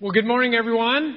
[0.00, 1.16] Well, good morning, everyone.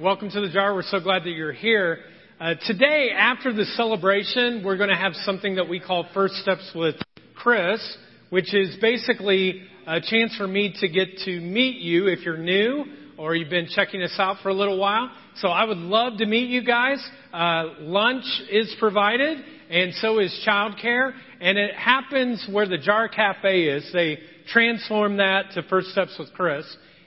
[0.00, 0.74] Welcome to the jar.
[0.74, 1.98] We're so glad that you're here.
[2.40, 6.72] Uh, today, after the celebration, we're going to have something that we call First Steps
[6.74, 6.94] with
[7.34, 7.98] Chris,
[8.30, 12.86] which is basically a chance for me to get to meet you if you're new
[13.18, 15.10] or you've been checking us out for a little while.
[15.36, 17.06] So I would love to meet you guys.
[17.30, 19.36] Uh, lunch is provided,
[19.68, 21.12] and so is childcare.
[21.42, 23.90] And it happens where the Jar Cafe is.
[23.92, 24.18] They
[24.50, 26.64] transform that to First Steps with Chris.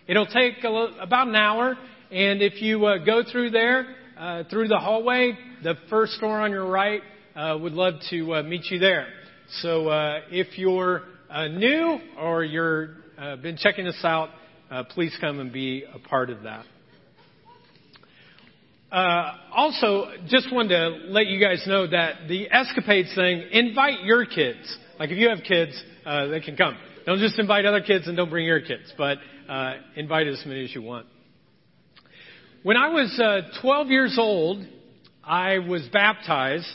[0.09, 1.77] It'll take about an hour,
[2.09, 3.85] and if you uh, go through there,
[4.17, 7.03] uh, through the hallway, the first door on your right,
[7.35, 9.05] uh, would love to uh, meet you there.
[9.61, 12.95] So uh, if you're uh, new or you're
[13.43, 14.29] been checking us out,
[14.95, 16.65] please come and be a part of that.
[19.55, 24.75] also, just wanted to let you guys know that the escapades thing, invite your kids.
[24.99, 26.75] Like if you have kids, they can come.
[27.09, 29.17] Don't just invite other kids and don't bring your kids, but
[29.49, 31.07] uh, invite as many as you want.
[32.61, 34.63] When I was uh, 12 years old,
[35.23, 36.71] I was baptized,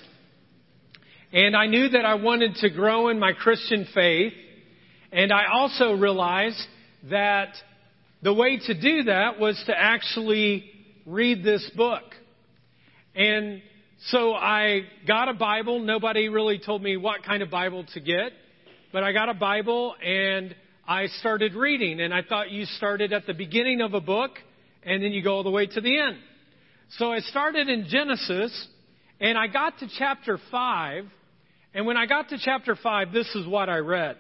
[1.33, 4.33] and I knew that I wanted to grow in my Christian faith,
[5.13, 6.67] and I also realized
[7.11, 7.51] that
[8.21, 10.69] the way to do that was to actually
[11.07, 12.03] read this book.
[13.15, 13.63] And
[14.09, 15.79] so I got a Bible.
[15.79, 18.33] Nobody really told me what kind of Bible to get,
[18.95, 20.55] but I got a Bible and
[20.87, 24.31] I started reading, and I thought you started at the beginning of a book
[24.85, 26.17] and then you go all the way to the end.
[26.91, 28.69] So I started in Genesis,
[29.19, 31.07] and I got to chapter 5,
[31.75, 34.17] and when I got to chapter 5, this is what I read.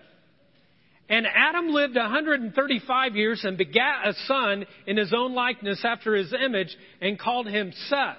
[1.09, 6.33] And Adam lived 135 years and begat a son in his own likeness after his
[6.33, 8.17] image and called him Seth.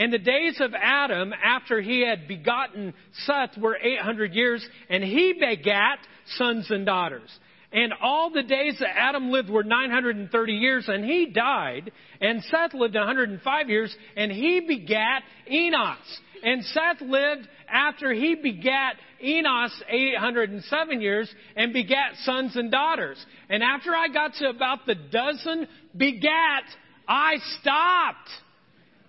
[0.00, 2.94] And the days of Adam after he had begotten
[3.26, 5.98] Seth were 800 years, and he begat
[6.38, 7.28] sons and daughters.
[7.70, 11.92] And all the days that Adam lived were 930 years, and he died.
[12.18, 15.98] And Seth lived 105 years, and he begat Enos.
[16.42, 23.22] And Seth lived after he begat Enos 807 years and begat sons and daughters.
[23.50, 26.64] And after I got to about the dozen begat,
[27.06, 28.30] I stopped.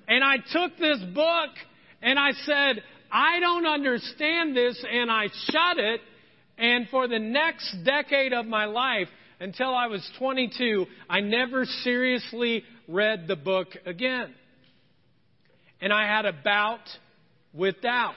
[0.07, 1.49] And I took this book
[2.01, 6.01] and I said, I don't understand this, and I shut it
[6.61, 9.07] and for the next decade of my life,
[9.39, 14.31] until I was 22, I never seriously read the book again.
[15.81, 16.87] And I had a bout
[17.51, 18.13] with doubt.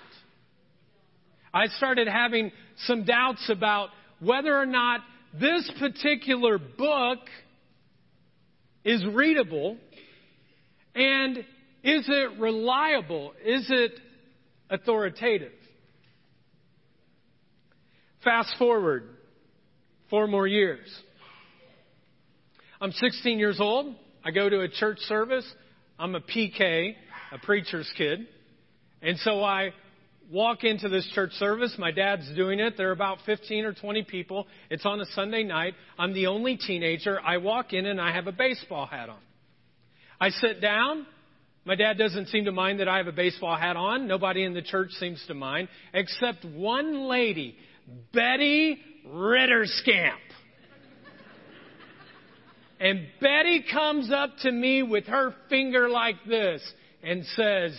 [1.55, 2.53] I started having
[2.85, 3.89] some doubts about
[4.21, 5.01] whether or not
[5.41, 7.21] this particular book
[8.85, 9.79] is readable
[10.95, 11.47] and
[11.85, 13.35] is it reliable?
[13.45, 13.93] Is it
[14.71, 15.53] authoritative?
[18.25, 19.05] Fast forward
[20.09, 20.89] four more years.
[22.81, 23.95] I'm 16 years old.
[24.25, 25.45] I go to a church service.
[25.99, 26.95] I'm a PK,
[27.33, 28.27] a preacher's kid.
[29.03, 29.73] And so I
[30.33, 31.75] walk into this church service.
[31.79, 32.79] My dad's doing it.
[32.79, 34.47] There are about 15 or 20 people.
[34.71, 35.75] It's on a Sunday night.
[35.99, 37.21] I'm the only teenager.
[37.21, 39.21] I walk in and I have a baseball hat on.
[40.19, 41.07] I sit down.
[41.67, 44.07] My dad doesn't seem to mind that I have a baseball hat on.
[44.07, 47.57] Nobody in the church seems to mind, except one lady
[48.13, 50.19] Betty Ritterscamp.
[52.81, 56.61] And Betty comes up to me with her finger like this
[57.03, 57.73] and says,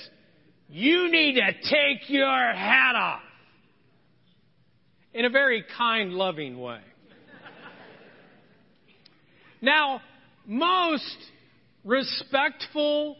[0.67, 3.21] You need to take your hat off.
[5.13, 6.81] In a very kind, loving way.
[9.61, 10.01] now,
[10.47, 11.17] most
[11.83, 13.15] respectful,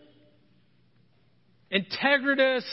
[1.76, 2.64] integritous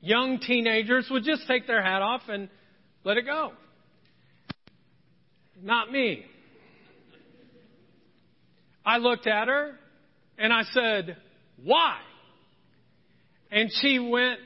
[0.00, 2.48] young teenagers would just take their hat off and
[3.04, 3.52] let it go.
[5.62, 6.24] Not me.
[8.84, 9.74] I looked at her
[10.38, 11.16] and I said,
[11.62, 11.98] Why?
[13.50, 14.40] And she went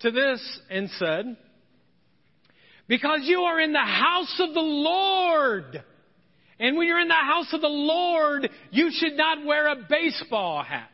[0.00, 1.36] to this and said,
[2.88, 5.82] Because you are in the house of the Lord.
[6.58, 10.62] And when you're in the house of the Lord, you should not wear a baseball
[10.62, 10.90] hat.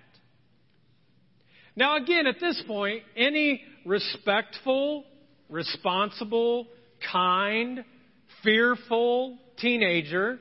[1.77, 5.05] Now, again, at this point, any respectful,
[5.51, 6.67] responsible,
[7.13, 7.85] kind,
[8.43, 10.39] fearful teenager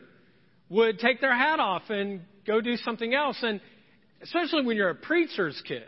[0.69, 3.37] would take their hat off and go do something else.
[3.41, 3.59] And
[4.23, 5.83] especially when you're a preacher's kid.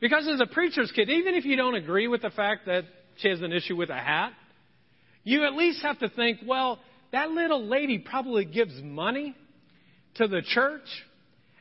[0.00, 2.84] Because as a preacher's kid, even if you don't agree with the fact that
[3.18, 4.32] she has an issue with a hat,
[5.22, 6.78] you at least have to think, well,
[7.12, 9.36] that little lady probably gives money
[10.14, 10.86] to the church,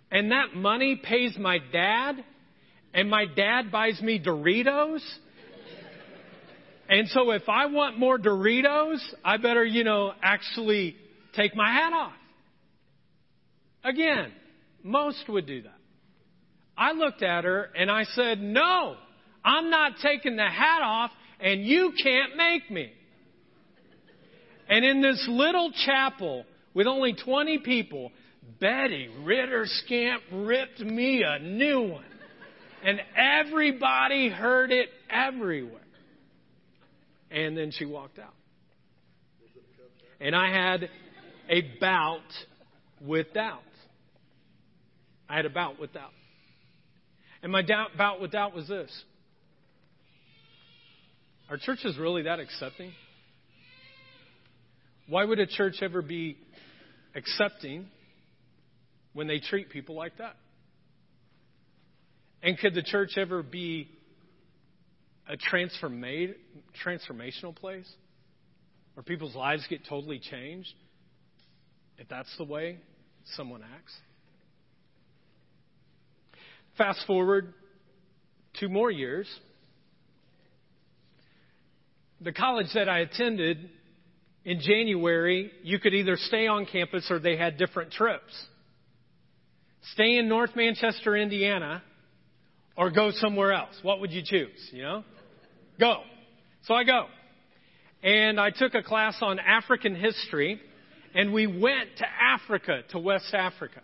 [0.10, 2.24] and that money pays my dad,
[2.94, 5.02] and my dad buys me Doritos,
[6.90, 10.96] and so if I want more Doritos, I better, you know, actually
[11.36, 12.14] take my hat off.
[13.84, 14.32] Again,
[14.84, 15.78] Most would do that.
[16.76, 18.96] I looked at her and I said, No,
[19.46, 22.92] I'm not taking the hat off and you can't make me.
[24.68, 28.12] And in this little chapel with only 20 people,
[28.60, 32.06] Betty Ritter Scamp ripped me a new one.
[32.84, 35.82] And everybody heard it everywhere.
[37.32, 38.34] And then she walked out.
[40.20, 40.90] And I had
[41.50, 42.20] a bout
[43.02, 43.62] with doubt.
[45.30, 46.12] I had a bout with doubt.
[47.42, 48.92] And my doubt, bout with doubt was this
[51.50, 52.92] Are churches really that accepting?
[55.08, 56.38] Why would a church ever be
[57.16, 57.88] accepting
[59.14, 60.36] when they treat people like that?
[62.42, 63.90] And could the church ever be
[65.28, 67.92] a transformational place
[68.94, 70.74] where people's lives get totally changed
[71.98, 72.78] if that's the way
[73.36, 73.94] someone acts?
[76.78, 77.54] Fast forward
[78.60, 79.28] two more years.
[82.22, 83.70] The college that I attended
[84.46, 88.34] in January, you could either stay on campus or they had different trips.
[89.94, 91.82] Stay in North Manchester, Indiana,
[92.80, 93.76] or go somewhere else.
[93.82, 94.70] What would you choose?
[94.72, 95.04] You know?
[95.78, 95.98] Go.
[96.64, 97.08] So I go.
[98.02, 100.62] And I took a class on African history,
[101.14, 103.82] and we went to Africa, to West Africa.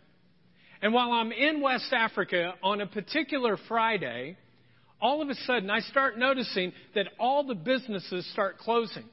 [0.82, 4.38] And while I'm in West Africa on a particular Friday,
[5.02, 9.04] all of a sudden I start noticing that all the businesses start closing.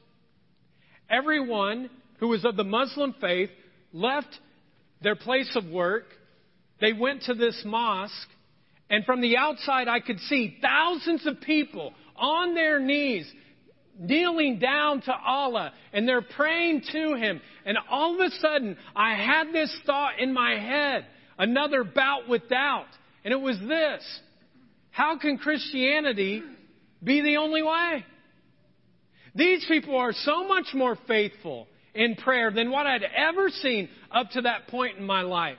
[1.11, 1.91] Everyone
[2.21, 3.51] who was of the Muslim faith
[3.93, 4.39] left
[5.03, 6.05] their place of work.
[6.81, 8.29] They went to this mosque,
[8.93, 13.27] and from the outside I could see thousands of people on their knees,
[13.99, 17.41] kneeling down to Allah, and they're praying to Him.
[17.65, 21.07] And all of a sudden, I had this thought in my head,
[21.39, 22.87] another bout with doubt,
[23.25, 24.21] and it was this
[24.91, 26.43] How can Christianity
[27.03, 28.05] be the only way?
[29.35, 34.31] These people are so much more faithful in prayer than what I'd ever seen up
[34.33, 35.57] to that point in my life.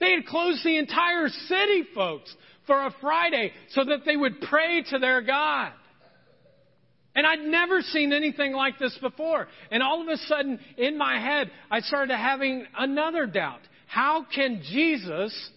[0.00, 2.34] They had closed the entire city, folks,
[2.66, 5.72] for a Friday so that they would pray to their God.
[7.14, 9.48] And I'd never seen anything like this before.
[9.72, 13.60] And all of a sudden, in my head, I started having another doubt.
[13.88, 15.50] How can Jesus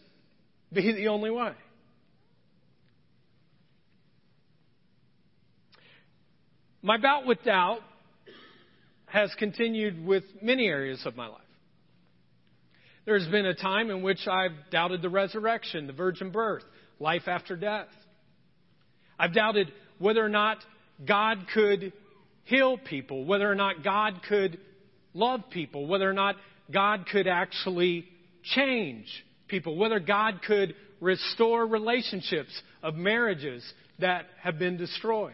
[0.74, 1.52] be the only way?
[6.82, 7.82] My bout with doubt
[9.06, 11.42] has continued with many areas of my life.
[13.06, 16.64] There's been a time in which I've doubted the resurrection, the virgin birth,
[17.00, 17.88] life after death.
[19.18, 20.58] I've doubted whether or not
[21.06, 21.94] God could
[22.44, 24.60] heal people, whether or not God could
[25.14, 26.36] love people, whether or not
[26.72, 28.06] God could actually
[28.44, 29.08] change
[29.48, 32.52] people, whether God could restore relationships
[32.84, 33.64] of marriages
[34.00, 35.34] that have been destroyed.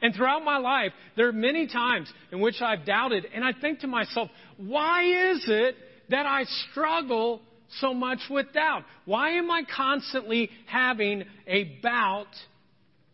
[0.00, 3.80] And throughout my life, there are many times in which I've doubted, and I think
[3.80, 5.74] to myself, why is it
[6.10, 7.40] that I struggle
[7.80, 8.84] so much with doubt?
[9.04, 12.28] Why am I constantly having a bout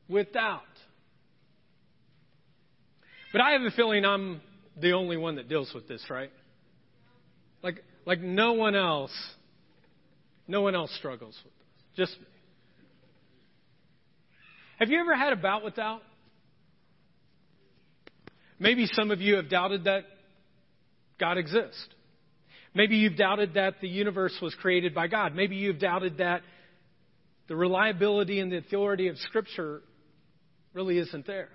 [0.09, 0.63] with doubt?
[3.33, 4.41] But I have a feeling I'm
[4.81, 6.31] the only one that deals with this, right?
[7.63, 9.13] Like, like no one else,
[10.47, 12.08] no one else struggles with this.
[12.08, 12.27] Just me.
[14.79, 16.03] Have you ever had a bout with doubt?
[18.58, 20.05] Maybe some of you have doubted that
[21.19, 21.87] God exists.
[22.75, 25.34] Maybe you've doubted that the universe was created by God.
[25.34, 26.43] Maybe you've doubted that
[27.46, 29.82] the reliability and the authority of Scripture
[30.73, 31.51] really isn't there.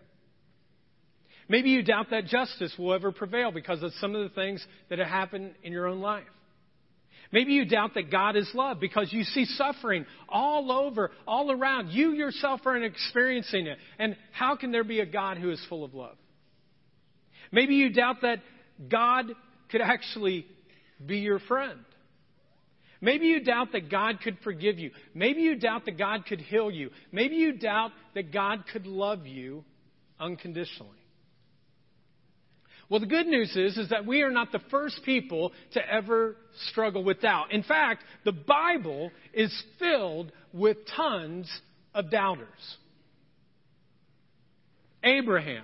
[1.49, 4.99] Maybe you doubt that justice will ever prevail because of some of the things that
[4.99, 6.23] have happened in your own life.
[7.31, 11.89] Maybe you doubt that God is love because you see suffering all over, all around.
[11.89, 13.77] You yourself are experiencing it.
[13.99, 16.15] And how can there be a God who is full of love?
[17.51, 18.39] Maybe you doubt that
[18.87, 19.25] God
[19.69, 20.45] could actually
[21.05, 21.79] be your friend.
[23.01, 24.91] Maybe you doubt that God could forgive you.
[25.13, 26.89] Maybe you doubt that God could heal you.
[27.11, 29.63] Maybe you doubt that God could love you
[30.19, 30.97] unconditionally.
[32.89, 36.35] Well, the good news is, is that we are not the first people to ever
[36.69, 37.53] struggle with doubt.
[37.53, 41.49] In fact, the Bible is filled with tons
[41.93, 42.47] of doubters.
[45.03, 45.63] Abraham,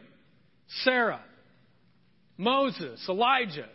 [0.84, 1.20] Sarah,
[2.38, 3.68] Moses, Elijah,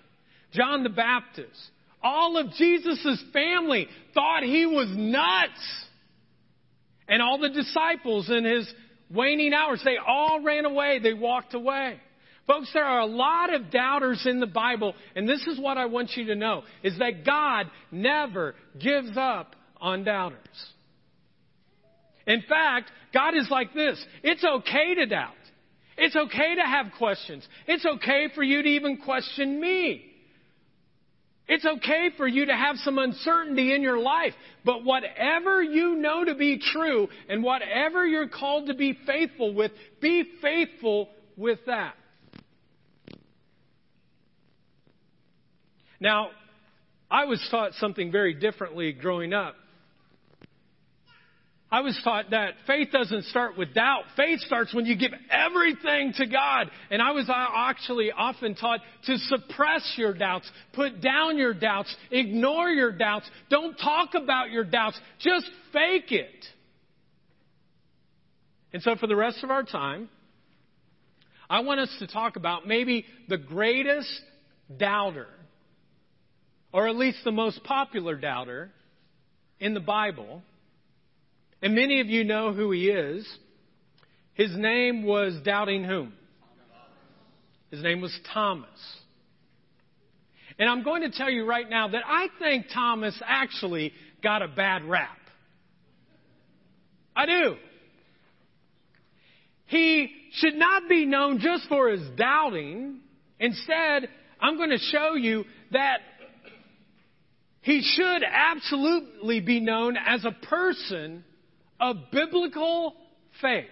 [0.52, 1.58] John the Baptist,
[2.02, 5.84] all of Jesus' family thought he was nuts.
[7.08, 8.72] And all the disciples in his
[9.10, 11.00] waning hours, they all ran away.
[11.02, 11.98] They walked away.
[12.46, 15.86] Folks, there are a lot of doubters in the Bible, and this is what I
[15.86, 20.38] want you to know, is that God never gives up on doubters.
[22.26, 24.04] In fact, God is like this.
[24.22, 25.34] It's okay to doubt.
[26.02, 27.46] It's okay to have questions.
[27.66, 30.02] It's okay for you to even question me.
[31.46, 34.32] It's okay for you to have some uncertainty in your life,
[34.64, 39.72] but whatever you know to be true and whatever you're called to be faithful with,
[40.00, 41.94] be faithful with that.
[46.00, 46.30] Now,
[47.10, 49.54] I was taught something very differently growing up.
[51.72, 54.02] I was taught that faith doesn't start with doubt.
[54.16, 56.68] Faith starts when you give everything to God.
[56.90, 62.70] And I was actually often taught to suppress your doubts, put down your doubts, ignore
[62.70, 66.44] your doubts, don't talk about your doubts, just fake it.
[68.72, 70.08] And so for the rest of our time,
[71.48, 74.10] I want us to talk about maybe the greatest
[74.76, 75.28] doubter,
[76.72, 78.70] or at least the most popular doubter
[79.60, 80.42] in the Bible
[81.62, 83.26] and many of you know who he is.
[84.34, 86.14] His name was Doubting whom?
[87.70, 88.68] His name was Thomas.
[90.58, 94.48] And I'm going to tell you right now that I think Thomas actually got a
[94.48, 95.16] bad rap.
[97.14, 97.56] I do.
[99.66, 103.00] He should not be known just for his doubting.
[103.38, 104.08] Instead,
[104.40, 105.98] I'm going to show you that
[107.62, 111.24] he should absolutely be known as a person
[111.80, 112.94] of biblical
[113.40, 113.66] faith.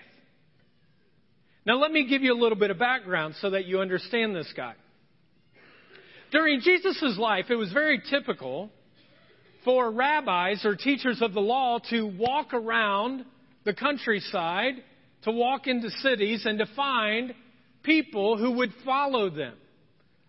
[1.67, 4.51] Now, let me give you a little bit of background so that you understand this
[4.57, 4.75] guy.
[6.33, 8.71] During Jesus' life, it was very typical
[9.65, 13.25] for rabbis or teachers of the law to walk around
[13.65, 14.75] the countryside,
[15.23, 17.35] to walk into cities, and to find
[17.83, 19.55] people who would follow them.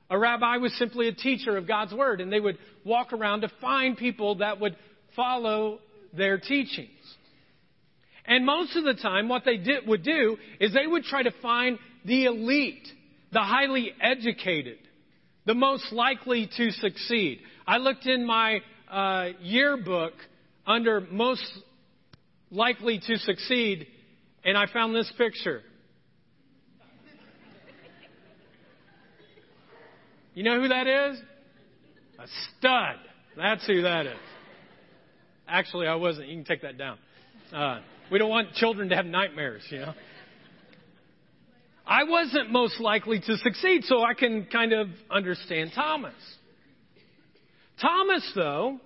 [0.10, 3.52] A rabbi was simply a teacher of God's Word, and they would walk around to
[3.62, 4.76] find people that would
[5.16, 5.80] follow
[6.14, 6.90] their teachings.
[8.30, 11.32] And most of the time, what they did, would do is they would try to
[11.42, 12.88] find the elite,
[13.34, 14.78] the highly educated,
[15.48, 17.40] the most likely to succeed.
[17.66, 18.60] I looked in my
[18.90, 20.14] uh, yearbook
[20.68, 21.44] under most
[22.52, 23.88] likely to succeed,
[24.46, 25.64] and I found this picture.
[30.36, 31.20] You know who that is?
[32.20, 32.96] A stud.
[33.36, 34.20] That's who that is.
[35.48, 36.28] Actually, I wasn't.
[36.28, 37.00] You can take that down.
[37.52, 37.80] Uh,
[38.12, 39.94] we don't want children to have nightmares, you know.
[41.86, 46.14] I wasn't most likely to succeed, so I can kind of understand Thomas.
[47.82, 48.80] Thomas, though,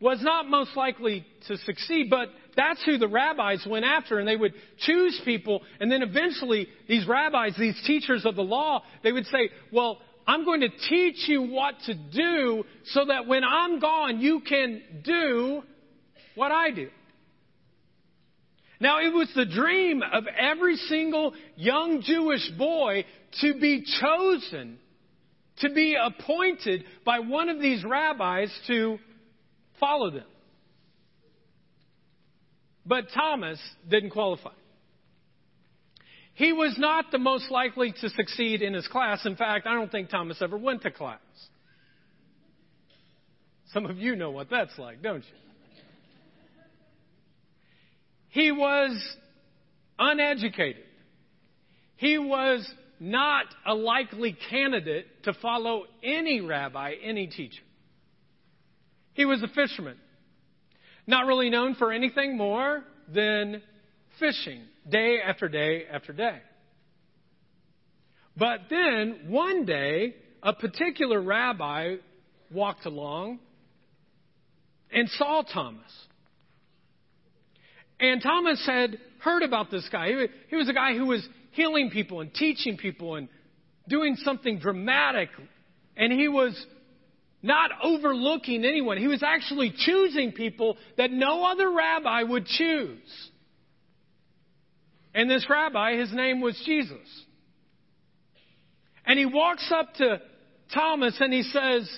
[0.00, 4.36] was not most likely to succeed, but that's who the rabbis went after, and they
[4.36, 9.26] would choose people, and then eventually these rabbis, these teachers of the law, they would
[9.26, 14.20] say, well, I'm going to teach you what to do so that when I'm gone,
[14.20, 15.62] you can do
[16.34, 16.88] what I do.
[18.84, 23.06] Now, it was the dream of every single young Jewish boy
[23.40, 24.76] to be chosen,
[25.60, 28.98] to be appointed by one of these rabbis to
[29.80, 30.26] follow them.
[32.84, 34.52] But Thomas didn't qualify.
[36.34, 39.24] He was not the most likely to succeed in his class.
[39.24, 41.20] In fact, I don't think Thomas ever went to class.
[43.72, 45.43] Some of you know what that's like, don't you?
[48.34, 49.00] He was
[49.96, 50.82] uneducated.
[51.94, 57.62] He was not a likely candidate to follow any rabbi, any teacher.
[59.12, 59.96] He was a fisherman,
[61.06, 63.62] not really known for anything more than
[64.18, 66.40] fishing day after day after day.
[68.36, 71.98] But then one day, a particular rabbi
[72.52, 73.38] walked along
[74.90, 75.92] and saw Thomas.
[78.00, 80.10] And Thomas had heard about this guy.
[80.48, 83.28] He was a guy who was healing people and teaching people and
[83.88, 85.28] doing something dramatic.
[85.96, 86.54] And he was
[87.42, 88.98] not overlooking anyone.
[88.98, 93.30] He was actually choosing people that no other rabbi would choose.
[95.14, 96.98] And this rabbi, his name was Jesus.
[99.06, 100.20] And he walks up to
[100.72, 101.88] Thomas and he says,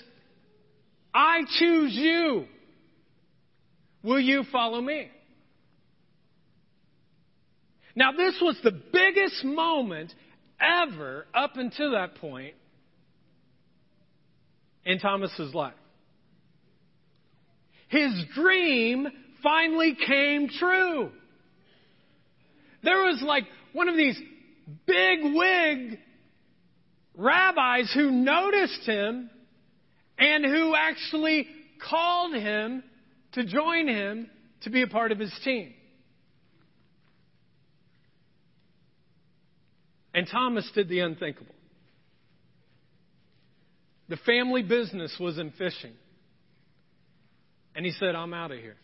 [1.15, 2.47] I choose you.
[4.03, 5.09] Will you follow me?
[7.97, 10.13] Now, this was the biggest moment
[10.61, 12.55] ever up until that point
[14.85, 15.75] in Thomas's life.
[17.89, 19.09] His dream
[19.43, 21.11] finally came true.
[22.83, 24.21] There was like one of these
[24.87, 25.99] big wig
[27.17, 29.31] rabbis who noticed him
[30.19, 31.47] and who actually
[31.83, 32.83] called him
[33.33, 34.29] to join him
[34.63, 35.73] to be a part of his team.
[40.17, 41.55] And Thomas did the unthinkable.
[44.09, 45.93] The family business was in fishing.
[47.75, 48.77] And he said, I'm out of here.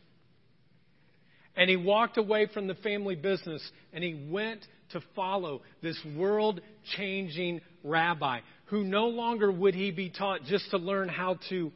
[1.56, 4.60] And he walked away from the family business and he went
[4.90, 6.60] to follow this world
[6.96, 11.72] changing rabbi who no longer would he be taught just to learn how to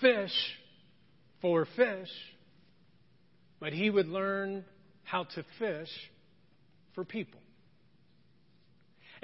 [0.00, 0.32] fish
[1.42, 2.08] for fish,
[3.60, 4.64] but he would learn
[5.02, 5.88] how to fish
[6.94, 7.40] for people.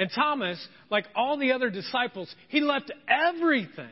[0.00, 3.90] And Thomas, like all the other disciples, he left everything.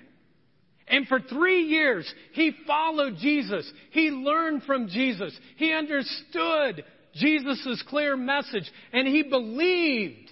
[0.88, 3.70] And for three years, he followed Jesus.
[3.90, 5.38] He learned from Jesus.
[5.56, 6.82] He understood
[7.14, 8.64] Jesus' clear message.
[8.90, 10.30] And he believed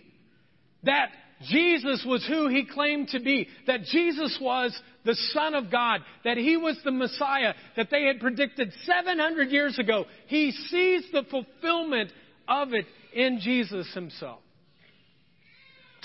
[0.84, 1.10] that
[1.50, 3.46] Jesus was who he claimed to be.
[3.66, 6.00] That Jesus was the Son of God.
[6.24, 10.06] That he was the Messiah that they had predicted 700 years ago.
[10.28, 12.12] He sees the fulfillment
[12.48, 14.40] of it in Jesus himself.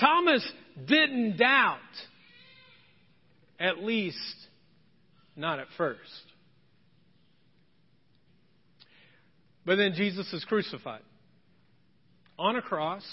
[0.01, 0.46] Thomas
[0.88, 1.77] didn't doubt,
[3.60, 4.17] at least
[5.36, 6.00] not at first.
[9.65, 11.03] But then Jesus is crucified
[12.39, 13.03] on a cross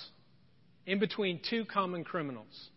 [0.87, 2.71] in between two common criminals.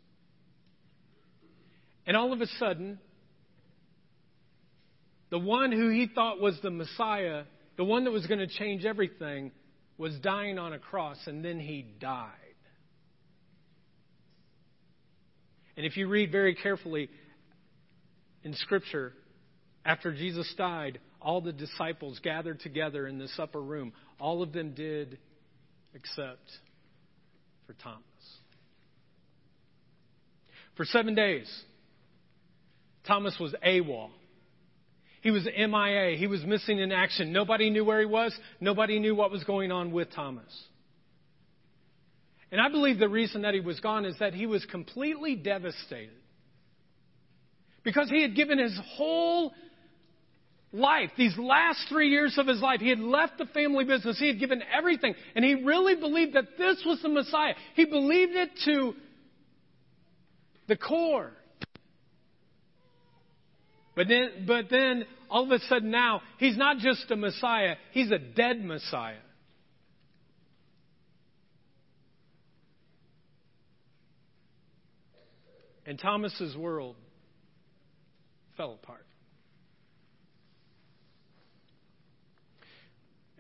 [2.06, 3.00] And all of a sudden,
[5.30, 7.44] the one who he thought was the Messiah,
[7.78, 9.52] the one that was going to change everything,
[9.98, 12.51] was dying on a cross, and then he died.
[15.78, 17.10] And if you read very carefully
[18.44, 19.14] in Scripture,
[19.86, 23.94] after Jesus died, all the disciples gathered together in this upper room.
[24.20, 25.18] All of them did
[25.94, 26.50] except
[27.68, 28.02] for Thomas.
[30.76, 31.50] For seven days,
[33.06, 34.10] Thomas was AWOL.
[35.22, 36.18] He was MIA.
[36.18, 37.32] He was missing in action.
[37.32, 38.36] Nobody knew where he was.
[38.60, 40.52] Nobody knew what was going on with Thomas.
[42.52, 46.18] And I believe the reason that he was gone is that he was completely devastated.
[47.84, 49.54] Because he had given his whole
[50.74, 54.20] life, these last three years of his life, he had left the family business.
[54.20, 55.16] He had given everything.
[55.36, 57.54] And he really believed that this was the Messiah.
[57.76, 58.94] He believed it to
[60.68, 61.32] the core.
[63.96, 68.12] But then, but then, all of a sudden now, he's not just a Messiah, he's
[68.12, 69.18] a dead Messiah.
[75.86, 76.96] And Thomas's world
[78.58, 79.06] fell apart.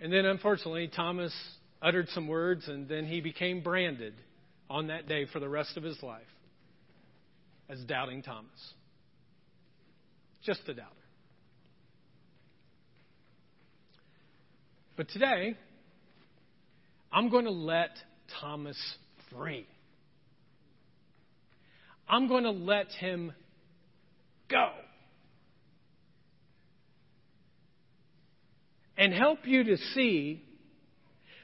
[0.01, 1.33] And then, unfortunately, Thomas
[1.81, 4.13] uttered some words, and then he became branded
[4.69, 6.21] on that day for the rest of his life
[7.69, 8.49] as Doubting Thomas.
[10.43, 10.89] Just a doubter.
[14.97, 15.55] But today,
[17.11, 17.91] I'm going to let
[18.39, 18.77] Thomas
[19.31, 19.67] free.
[22.11, 23.31] I'm going to let him
[24.49, 24.69] go.
[28.97, 30.43] And help you to see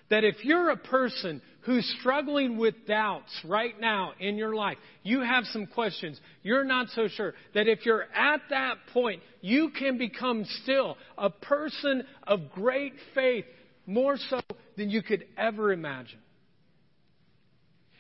[0.10, 5.22] that if you're a person who's struggling with doubts right now in your life, you
[5.22, 9.98] have some questions, you're not so sure, that if you're at that point, you can
[9.98, 13.46] become still a person of great faith,
[13.86, 14.42] more so
[14.76, 16.20] than you could ever imagine.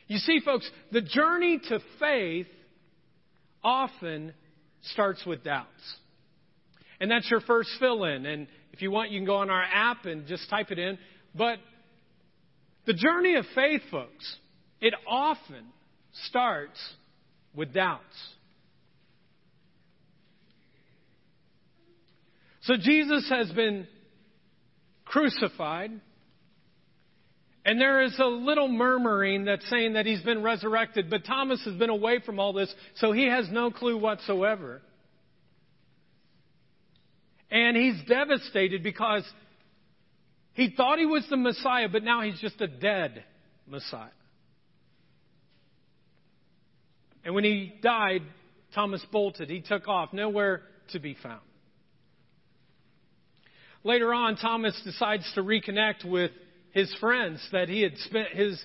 [0.08, 2.48] You see, folks, the journey to faith
[3.68, 4.34] often
[4.94, 5.96] starts with doubts.
[7.02, 8.26] And that's your first fill in.
[8.26, 10.98] And if you want, you can go on our app and just type it in.
[11.36, 11.60] But
[12.86, 14.36] the journey of faith, folks,
[14.80, 15.66] it often
[16.30, 16.80] starts
[17.54, 18.04] with doubts.
[22.62, 23.86] So Jesus has been
[25.06, 25.92] crucified.
[27.68, 31.76] And there is a little murmuring that's saying that he's been resurrected, but Thomas has
[31.76, 34.82] been away from all this, so he has no clue whatsoever.
[37.52, 39.24] And he's devastated because
[40.54, 43.26] he thought he was the Messiah, but now he's just a dead
[43.68, 44.12] Messiah.
[47.26, 48.22] And when he died,
[48.76, 49.50] Thomas bolted.
[49.50, 50.62] He took off, nowhere
[50.94, 51.42] to be found.
[53.84, 56.32] Later on, Thomas decides to reconnect with
[56.72, 58.64] his friends that he had spent his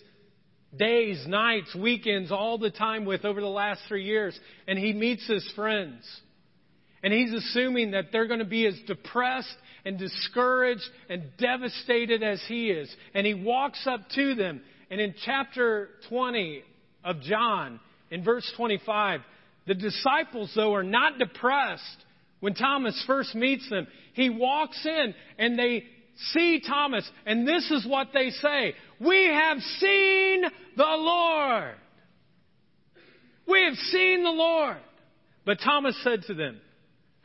[0.76, 4.38] days, nights, weekends, all the time with over the last three years.
[4.66, 6.04] And he meets his friends.
[7.02, 12.42] And he's assuming that they're going to be as depressed and discouraged and devastated as
[12.46, 12.94] he is.
[13.14, 14.62] And he walks up to them.
[14.90, 16.62] And in chapter 20
[17.04, 17.80] of John,
[18.12, 19.22] in verse 25.
[19.66, 22.04] The disciples, though, are not depressed
[22.40, 23.86] when Thomas first meets them.
[24.12, 25.84] He walks in and they
[26.32, 30.42] see Thomas, and this is what they say We have seen
[30.76, 31.74] the Lord.
[33.46, 34.78] We have seen the Lord.
[35.44, 36.60] But Thomas said to them,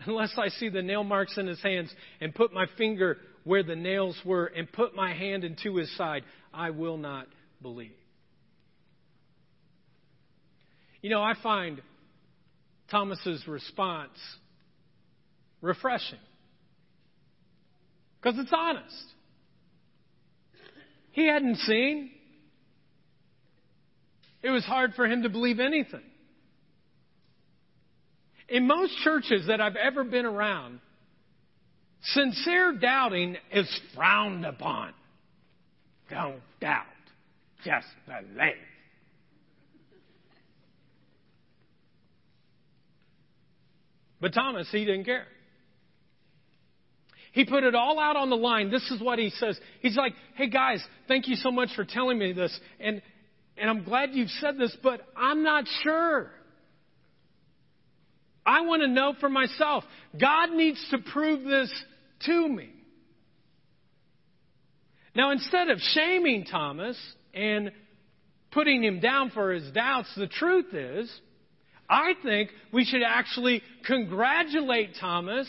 [0.06, 3.76] Unless I see the nail marks in his hands and put my finger where the
[3.76, 6.24] nails were and put my hand into his side,
[6.54, 7.28] I will not
[7.62, 7.92] believe.
[11.02, 11.82] You know, I find
[12.90, 14.18] Thomas's response
[15.62, 16.20] refreshing
[18.28, 19.06] because it's honest.
[21.12, 22.12] He hadn't seen.
[24.44, 26.04] It was hard for him to believe anything.
[28.50, 30.80] In most churches that I've ever been around,
[32.02, 34.94] sincere doubting is frowned upon.
[36.10, 36.86] Don't doubt,
[37.64, 38.54] just believe.
[44.20, 45.28] But Thomas, he didn't care.
[47.38, 48.72] He put it all out on the line.
[48.72, 49.60] This is what he says.
[49.82, 52.60] He's like, hey guys, thank you so much for telling me this.
[52.80, 53.00] And,
[53.56, 56.32] and I'm glad you've said this, but I'm not sure.
[58.44, 59.84] I want to know for myself.
[60.20, 61.72] God needs to prove this
[62.26, 62.72] to me.
[65.14, 66.98] Now, instead of shaming Thomas
[67.36, 67.72] and
[68.50, 71.12] putting him down for his doubts, the truth is,
[71.88, 75.48] I think we should actually congratulate Thomas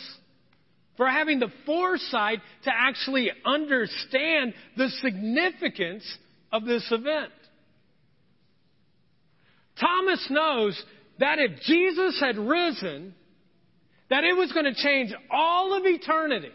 [0.98, 6.04] for having the foresight to actually understand the significance
[6.52, 7.30] of this event.
[9.80, 10.82] Thomas knows
[11.20, 13.14] that if Jesus had risen,
[14.10, 16.50] that it was going to change all of eternity.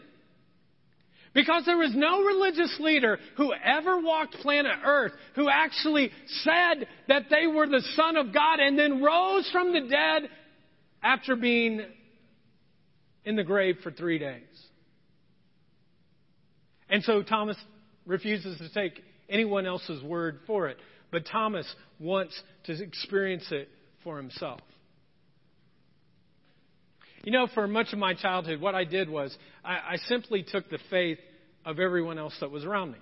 [1.34, 6.12] Because there was no religious leader who ever walked planet Earth who actually
[6.44, 10.30] said that they were the Son of God and then rose from the dead
[11.02, 11.82] after being
[13.26, 14.42] in the grave for three days.
[16.90, 17.58] And so Thomas
[18.06, 20.78] refuses to take anyone else's word for it.
[21.12, 23.70] But Thomas wants to experience it
[24.04, 24.60] for himself.
[27.24, 30.70] You know, for much of my childhood, what I did was I, I simply took
[30.70, 31.20] the faith
[31.66, 32.98] of everyone else that was around me.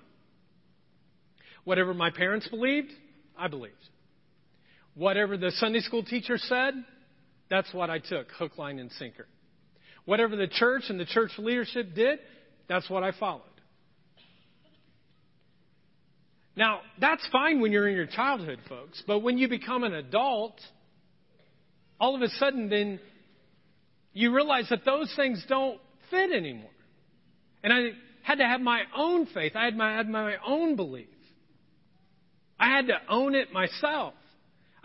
[1.64, 2.92] Whatever my parents believed,
[3.36, 3.74] I believed.
[4.94, 6.74] Whatever the Sunday school teacher said,
[7.50, 9.26] that's what I took, hook, line, and sinker.
[10.04, 12.18] Whatever the church and the church leadership did,
[12.68, 13.42] that's what I followed.
[16.56, 20.60] Now, that's fine when you're in your childhood, folks, but when you become an adult,
[21.98, 23.00] all of a sudden then
[24.12, 26.68] you realize that those things don't fit anymore.
[27.62, 27.90] And I
[28.22, 29.52] had to have my own faith.
[29.54, 31.06] I had my, had my own belief.
[32.58, 34.14] I had to own it myself.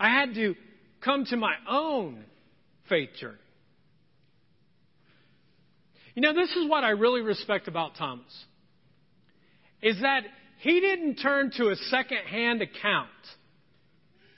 [0.00, 0.54] I had to
[1.02, 2.24] come to my own
[2.88, 3.38] faith journey.
[6.18, 8.44] You know, this is what I really respect about Thomas.
[9.80, 10.24] Is that
[10.58, 13.08] he didn't turn to a second-hand account.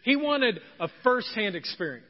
[0.03, 2.05] He wanted a first-hand experience.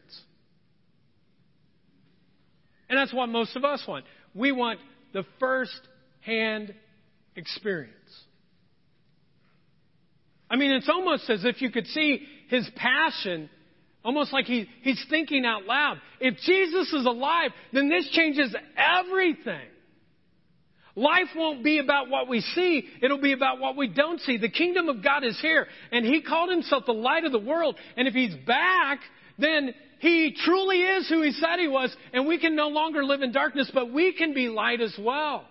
[2.89, 4.07] And that's what most of us want.
[4.35, 4.81] We want
[5.13, 6.75] the first-hand
[7.37, 7.95] experience.
[10.51, 13.49] I mean, it's almost as if you could see his passion,
[14.05, 15.99] almost like he, he's thinking out loud.
[16.21, 19.69] If Jesus is alive, then this changes everything.
[20.97, 24.39] Life won't be about what we see, it'll be about what we don't see.
[24.39, 27.77] The kingdom of God is here, and He called Himself the light of the world.
[27.97, 28.99] And if He's back,
[29.39, 33.23] then He truly is who He said He was, and we can no longer live
[33.23, 35.45] in darkness, but we can be light as well.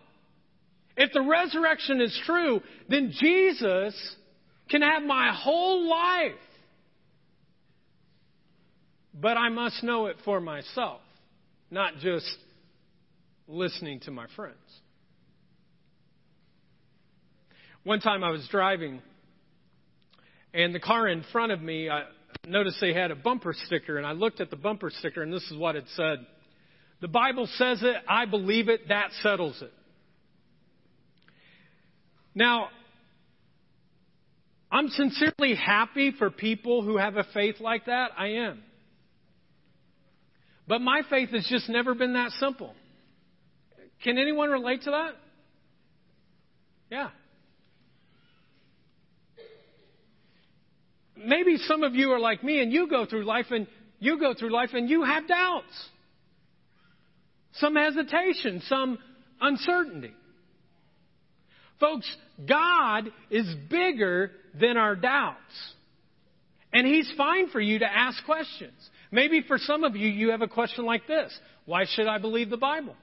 [0.98, 4.16] If the resurrection is true, then Jesus
[4.70, 6.34] can have my whole life.
[9.22, 11.02] But I must know it for myself,
[11.70, 12.28] not just
[13.48, 14.56] listening to my friends.
[17.84, 19.02] One time I was driving,
[20.54, 22.04] and the car in front of me, I
[22.46, 25.44] noticed they had a bumper sticker, and I looked at the bumper sticker, and this
[25.50, 26.20] is what it said
[27.02, 29.74] The Bible says it, I believe it, that settles it.
[32.36, 32.68] Now,
[34.72, 38.12] I'm sincerely happy for people who have a faith like that.
[38.18, 38.62] I am.
[40.70, 42.74] But my faith has just never been that simple.
[44.06, 45.12] Can anyone relate to that?
[46.90, 47.10] Yeah.
[51.26, 53.68] maybe some of you are like me and you go through life and
[54.00, 55.90] you go through life and you have doubts.
[57.54, 58.98] Some hesitation, some
[59.42, 60.14] uncertainty.
[61.80, 62.10] Folks,
[62.48, 65.38] God is bigger than our doubts.
[66.72, 68.74] And He's fine for you to ask questions.
[69.12, 72.50] Maybe for some of you, you have a question like this Why should I believe
[72.50, 72.96] the Bible?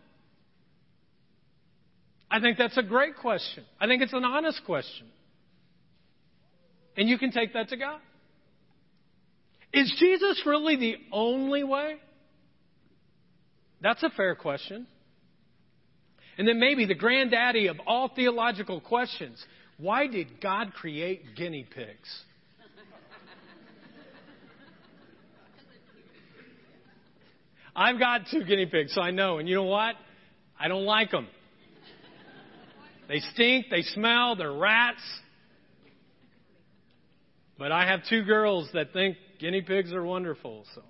[2.30, 3.64] I think that's a great question.
[3.80, 5.06] I think it's an honest question.
[6.96, 8.00] And you can take that to God.
[9.72, 11.96] Is Jesus really the only way?
[13.80, 14.86] That's a fair question.
[16.38, 19.44] And then maybe the granddaddy of all theological questions
[19.78, 22.24] why did God create guinea pigs?
[27.76, 29.36] I've got two guinea pigs, so I know.
[29.36, 29.96] And you know what?
[30.58, 31.28] I don't like them.
[33.06, 35.02] They stink, they smell, they're rats.
[37.58, 40.82] But I have two girls that think guinea pigs are wonderful, so.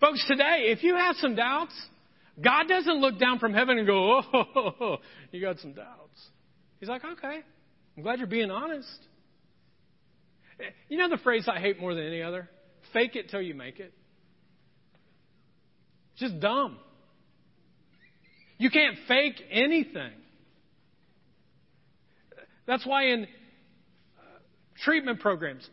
[0.00, 1.74] Folks, today, if you have some doubts,
[2.42, 4.96] God doesn't look down from heaven and go, oh,
[5.32, 6.20] you got some doubts.
[6.78, 7.40] He's like, okay,
[7.96, 8.88] I'm glad you're being honest.
[10.58, 12.48] Eh, you know the phrase I hate more than any other?
[12.92, 13.92] Fake it till you make it.
[16.18, 16.78] Just dumb.
[18.58, 20.12] You can't fake anything.
[22.66, 23.26] That's why in uh,
[24.84, 25.68] treatment programs.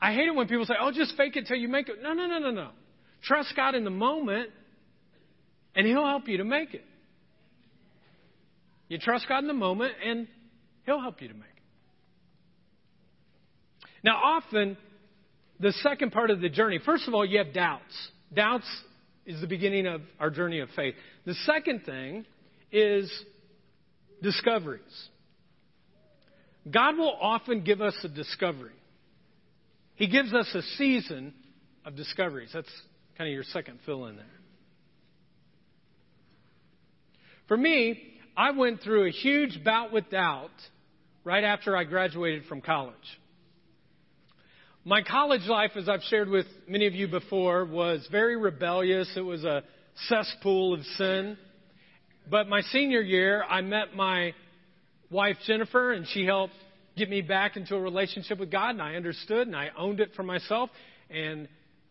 [0.00, 1.96] I hate it when people say, oh, just fake it till you make it.
[2.02, 2.68] No, no, no, no, no.
[3.22, 4.50] Trust God in the moment,
[5.74, 6.84] and He'll help you to make it.
[8.88, 10.28] You trust God in the moment, and
[10.84, 11.50] He'll help you to make it.
[14.04, 14.76] Now, often,
[15.58, 18.10] the second part of the journey, first of all, you have doubts.
[18.32, 18.66] Doubts
[19.26, 20.94] is the beginning of our journey of faith.
[21.24, 22.24] The second thing
[22.72, 23.10] is
[24.22, 25.08] discoveries.
[26.70, 28.72] God will often give us a discovery.
[29.96, 31.34] He gives us a season
[31.84, 32.50] of discoveries.
[32.52, 32.70] That's
[33.18, 34.24] kind of your second fill in there.
[37.48, 38.02] For me,
[38.36, 40.50] I went through a huge bout with doubt
[41.24, 42.94] right after I graduated from college.
[44.88, 49.10] My college life, as I've shared with many of you before, was very rebellious.
[49.16, 49.64] It was a
[50.06, 51.36] cesspool of sin.
[52.30, 54.32] But my senior year, I met my
[55.10, 56.52] wife Jennifer, and she helped
[56.96, 60.10] get me back into a relationship with God, and I understood and I owned it
[60.14, 60.70] for myself.
[61.10, 61.48] And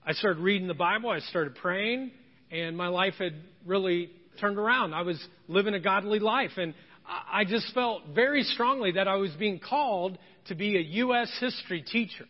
[0.08, 2.12] I started reading the Bible, I started praying,
[2.50, 3.34] and my life had
[3.66, 4.94] really turned around.
[4.94, 6.74] I was living a godly life, and
[7.06, 11.30] I just felt very strongly that I was being called to be a U.S.
[11.42, 12.24] history teacher.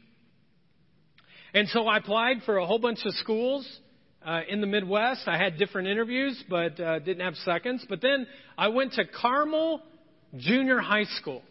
[1.56, 3.66] And so I applied for a whole bunch of schools
[4.26, 5.22] uh, in the Midwest.
[5.26, 7.86] I had different interviews, but uh, didn't have seconds.
[7.88, 9.82] But then I went to Carmel
[10.36, 11.42] Junior High School.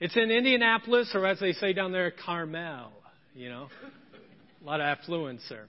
[0.00, 2.92] It's in Indianapolis, or as they say down there, Carmel.
[3.34, 3.68] You know,
[4.62, 5.64] a lot of affluence there.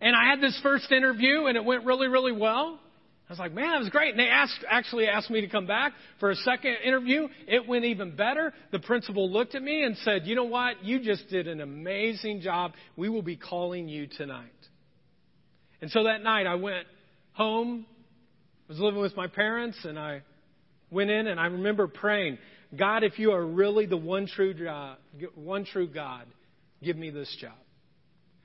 [0.00, 2.80] And I had this first interview, and it went really, really well.
[3.28, 4.10] I was like, man, that was great.
[4.10, 7.28] And they asked, actually asked me to come back for a second interview.
[7.46, 8.54] It went even better.
[8.72, 10.82] The principal looked at me and said, you know what?
[10.82, 12.72] You just did an amazing job.
[12.96, 14.48] We will be calling you tonight.
[15.82, 16.86] And so that night I went
[17.32, 17.84] home,
[18.68, 20.22] I was living with my parents, and I
[20.90, 22.38] went in and I remember praying,
[22.76, 24.98] God, if you are really the one true, job,
[25.34, 26.24] one true God,
[26.82, 27.52] give me this job.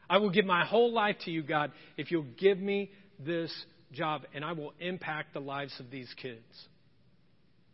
[0.09, 3.51] I will give my whole life to you, God, if you'll give me this
[3.93, 6.43] job, and I will impact the lives of these kids.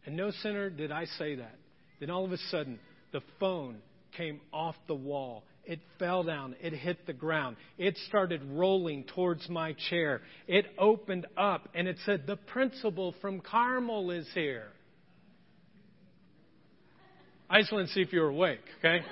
[0.06, 1.56] And no sooner did I say that,
[2.00, 2.80] then all of a sudden,
[3.12, 3.78] the phone
[4.16, 5.44] came off the wall.
[5.66, 6.56] It fell down.
[6.62, 7.58] It hit the ground.
[7.78, 10.22] It started rolling towards my chair.
[10.48, 14.70] It opened up, and it said, The principal from Carmel is here.
[17.50, 19.04] I just want to see if you were awake, okay?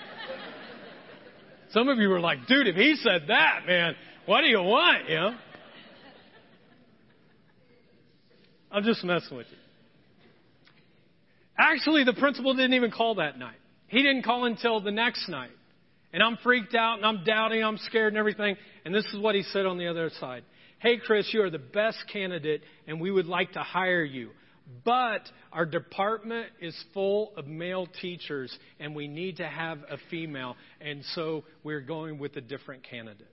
[1.71, 5.09] Some of you were like, dude, if he said that, man, what do you want,
[5.09, 5.35] you know?
[8.71, 9.57] I'm just messing with you.
[11.57, 13.57] Actually, the principal didn't even call that night.
[13.87, 15.51] He didn't call until the next night.
[16.13, 18.55] And I'm freaked out and I'm doubting, I'm scared and everything.
[18.85, 20.43] And this is what he said on the other side.
[20.79, 24.29] Hey, Chris, you are the best candidate and we would like to hire you.
[24.83, 30.57] But our department is full of male teachers, and we need to have a female,
[30.81, 33.31] and so we're going with a different candidate.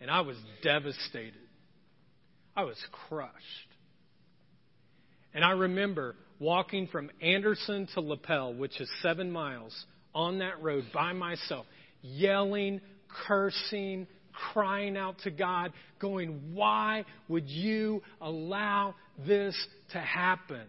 [0.00, 1.41] And I was devastated.
[2.56, 2.76] I was
[3.08, 3.32] crushed.
[5.34, 10.84] And I remember walking from Anderson to Lapel, which is seven miles, on that road
[10.92, 11.64] by myself,
[12.02, 12.80] yelling,
[13.26, 14.06] cursing,
[14.52, 18.94] crying out to God, going, Why would you allow
[19.26, 19.56] this
[19.92, 20.66] to happen?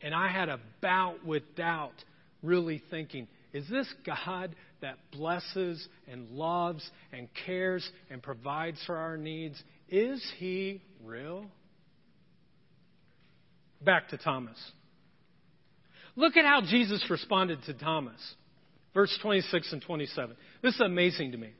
[0.00, 1.92] And I had a bout with doubt,
[2.42, 9.16] really thinking, Is this God that blesses and loves and cares and provides for our
[9.16, 9.62] needs?
[9.88, 11.46] Is He real?
[13.84, 14.58] Back to Thomas.
[16.14, 18.20] Look at how Jesus responded to Thomas.
[18.94, 20.36] Verse 26 and 27.
[20.62, 21.50] This is amazing to me.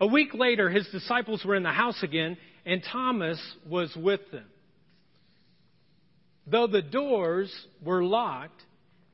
[0.00, 3.38] A week later, his disciples were in the house again, and Thomas
[3.68, 4.46] was with them.
[6.46, 8.62] Though the doors were locked,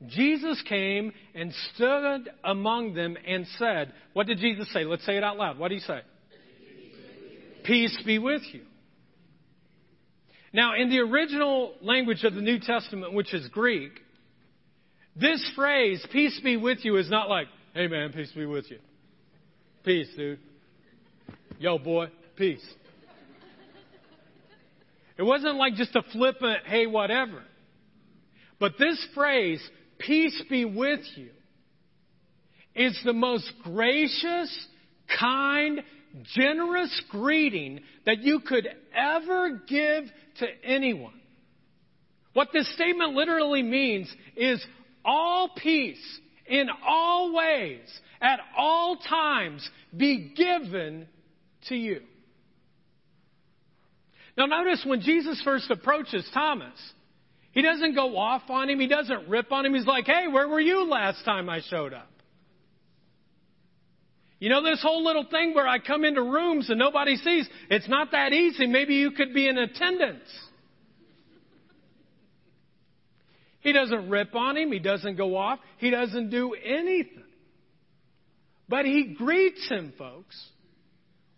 [0.07, 4.85] Jesus came and stood among them and said, What did Jesus say?
[4.85, 5.59] Let's say it out loud.
[5.59, 6.01] What did he say?
[7.67, 8.61] Peace be with you.
[10.53, 13.91] Now, in the original language of the New Testament, which is Greek,
[15.17, 18.79] this phrase, peace be with you, is not like, hey man, peace be with you.
[19.83, 20.39] Peace, dude.
[21.59, 22.65] Yo, boy, peace.
[25.17, 27.43] It wasn't like just a flippant, hey, whatever.
[28.59, 29.61] But this phrase,
[29.99, 31.31] peace be with you,
[32.75, 34.67] is the most gracious,
[35.19, 35.81] kind,
[36.35, 40.05] generous greeting that you could ever give
[40.39, 41.13] to anyone.
[42.33, 44.63] What this statement literally means is
[45.03, 47.79] all peace in all ways,
[48.21, 51.07] at all times, be given
[51.69, 52.01] to you.
[54.37, 56.77] Now, notice when Jesus first approaches Thomas,
[57.51, 59.73] he doesn't go off on him, he doesn't rip on him.
[59.73, 62.11] He's like, hey, where were you last time I showed up?
[64.39, 67.89] You know, this whole little thing where I come into rooms and nobody sees, it's
[67.89, 68.67] not that easy.
[68.67, 70.29] Maybe you could be in attendance.
[73.61, 74.71] He doesn't rip on him.
[74.71, 75.59] He doesn't go off.
[75.77, 77.23] He doesn't do anything.
[78.69, 80.39] But he greets him, folks,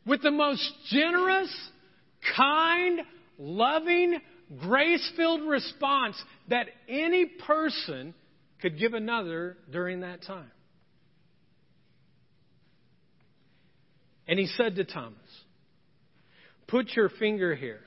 [0.05, 1.53] with the most generous,
[2.35, 3.01] kind,
[3.37, 4.19] loving,
[4.59, 8.13] grace filled response that any person
[8.61, 10.51] could give another during that time.
[14.29, 15.17] And he said to Thomas,
[16.67, 17.79] Put your finger here.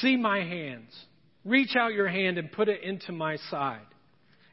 [0.00, 0.92] See my hands.
[1.44, 3.86] Reach out your hand and put it into my side.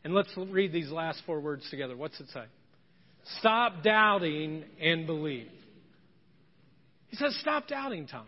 [0.03, 1.97] And let's read these last four words together.
[1.97, 2.43] What's it say?
[3.39, 5.49] Stop doubting and believe.
[7.07, 8.27] He says, Stop doubting, Thomas,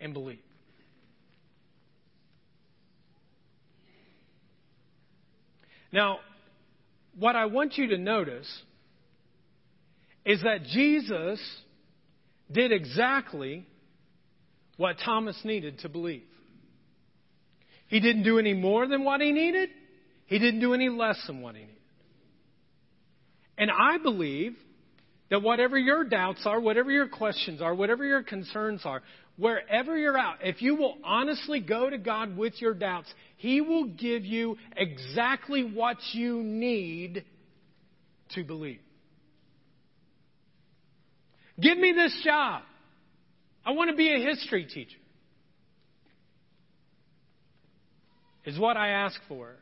[0.00, 0.38] and believe.
[5.90, 6.18] Now,
[7.18, 8.46] what I want you to notice
[10.28, 11.40] is that Jesus
[12.52, 13.66] did exactly
[14.76, 16.22] what Thomas needed to believe.
[17.88, 19.70] He didn't do any more than what he needed.
[20.26, 21.74] He didn't do any less than what he needed.
[23.56, 24.54] And I believe
[25.30, 29.02] that whatever your doubts are, whatever your questions are, whatever your concerns are,
[29.38, 33.86] wherever you're out, if you will honestly go to God with your doubts, He will
[33.86, 37.24] give you exactly what you need
[38.34, 38.80] to believe.
[41.60, 42.62] Give me this job.
[43.64, 44.98] I want to be a history teacher.
[48.44, 49.56] Is what I ask for.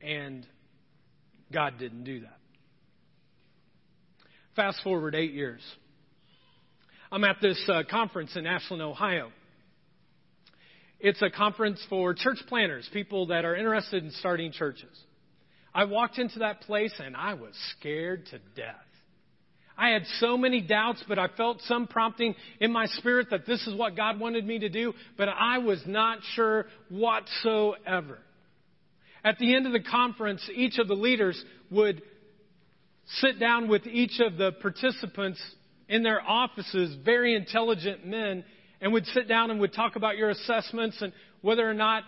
[0.00, 0.46] And
[1.52, 2.38] God didn't do that.
[4.54, 5.60] Fast forward eight years.
[7.10, 9.30] I'm at this uh, conference in Ashland, Ohio.
[10.98, 14.96] It's a conference for church planners, people that are interested in starting churches.
[15.74, 18.85] I walked into that place and I was scared to death.
[19.78, 23.66] I had so many doubts, but I felt some prompting in my spirit that this
[23.66, 28.18] is what God wanted me to do, but I was not sure whatsoever.
[29.22, 32.00] At the end of the conference, each of the leaders would
[33.06, 35.40] sit down with each of the participants
[35.88, 38.44] in their offices, very intelligent men,
[38.80, 41.12] and would sit down and would talk about your assessments and
[41.42, 42.02] whether or not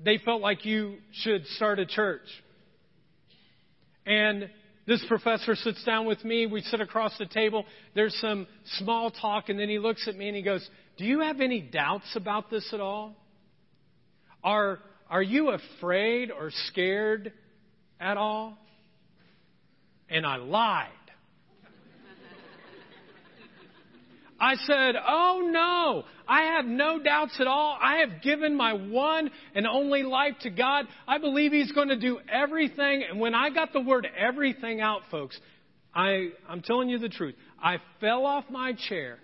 [0.00, 2.22] they felt like you should start a church.
[4.06, 4.50] And
[4.86, 6.46] this professor sits down with me.
[6.46, 7.64] We sit across the table.
[7.94, 8.46] There's some
[8.78, 10.68] small talk, and then he looks at me and he goes,
[10.98, 13.14] Do you have any doubts about this at all?
[14.42, 17.32] Are, are you afraid or scared
[18.00, 18.58] at all?
[20.08, 20.88] And I lied.
[24.42, 27.78] I said, Oh no, I have no doubts at all.
[27.80, 30.86] I have given my one and only life to God.
[31.06, 33.04] I believe He's going to do everything.
[33.08, 35.38] And when I got the word everything out, folks,
[35.94, 37.36] I, I'm telling you the truth.
[37.62, 39.18] I fell off my chair.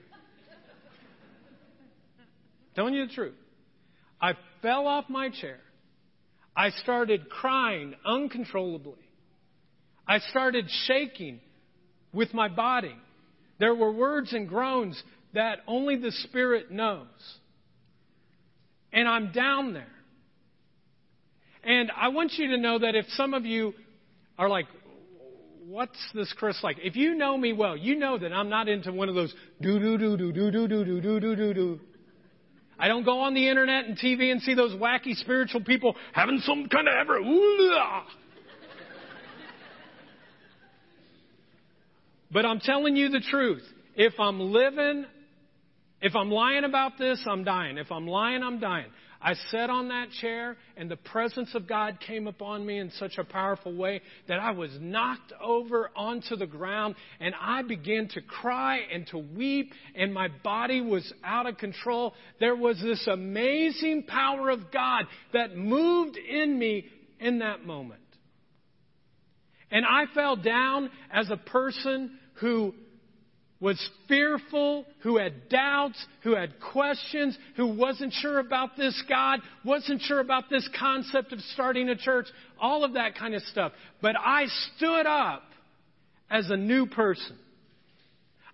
[2.77, 3.35] telling you the truth.
[4.21, 5.59] I fell off my chair.
[6.57, 8.95] I started crying uncontrollably.
[10.07, 11.41] I started shaking
[12.13, 12.95] with my body.
[13.59, 15.01] There were words and groans
[15.35, 17.07] that only the Spirit knows.
[18.93, 19.87] And I'm down there.
[21.65, 23.75] And I want you to know that if some of you
[24.39, 24.67] are like,
[25.67, 26.79] what's this Chris like?
[26.83, 29.79] If you know me well, you know that I'm not into one of those do
[29.79, 31.81] do do do do do do do do do do do.
[32.79, 36.39] I don't go on the internet and TV and see those wacky spiritual people having
[36.45, 37.21] some kind of ever.
[42.31, 43.63] But I'm telling you the truth.
[43.97, 45.07] If I'm living,
[46.01, 47.79] if I'm lying about this, I'm dying.
[47.79, 48.91] If I'm lying, I'm dying.
[49.21, 53.19] I sat on that chair and the presence of God came upon me in such
[53.19, 58.21] a powerful way that I was knocked over onto the ground and I began to
[58.21, 62.15] cry and to weep and my body was out of control.
[62.39, 66.87] There was this amazing power of God that moved in me
[67.19, 68.01] in that moment.
[69.71, 72.75] And I fell down as a person who
[73.61, 80.01] was fearful, who had doubts, who had questions, who wasn't sure about this God, wasn't
[80.03, 82.27] sure about this concept of starting a church,
[82.61, 83.73] all of that kind of stuff.
[84.01, 84.47] But I
[84.77, 85.43] stood up
[86.31, 87.37] as a new person.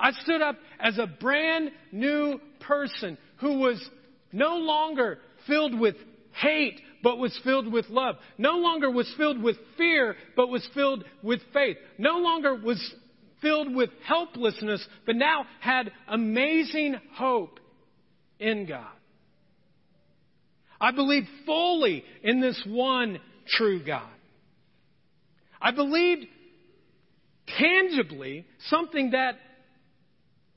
[0.01, 3.87] I stood up as a brand new person who was
[4.33, 5.97] no longer filled with
[6.33, 8.17] hate, but was filled with love.
[8.39, 11.77] No longer was filled with fear, but was filled with faith.
[11.99, 12.81] No longer was
[13.43, 17.61] filled with helplessness, but now had amazing hope
[18.41, 18.87] in God.
[20.81, 24.09] I believed fully in this one true God.
[25.61, 26.27] I believed
[27.59, 29.37] tangibly something that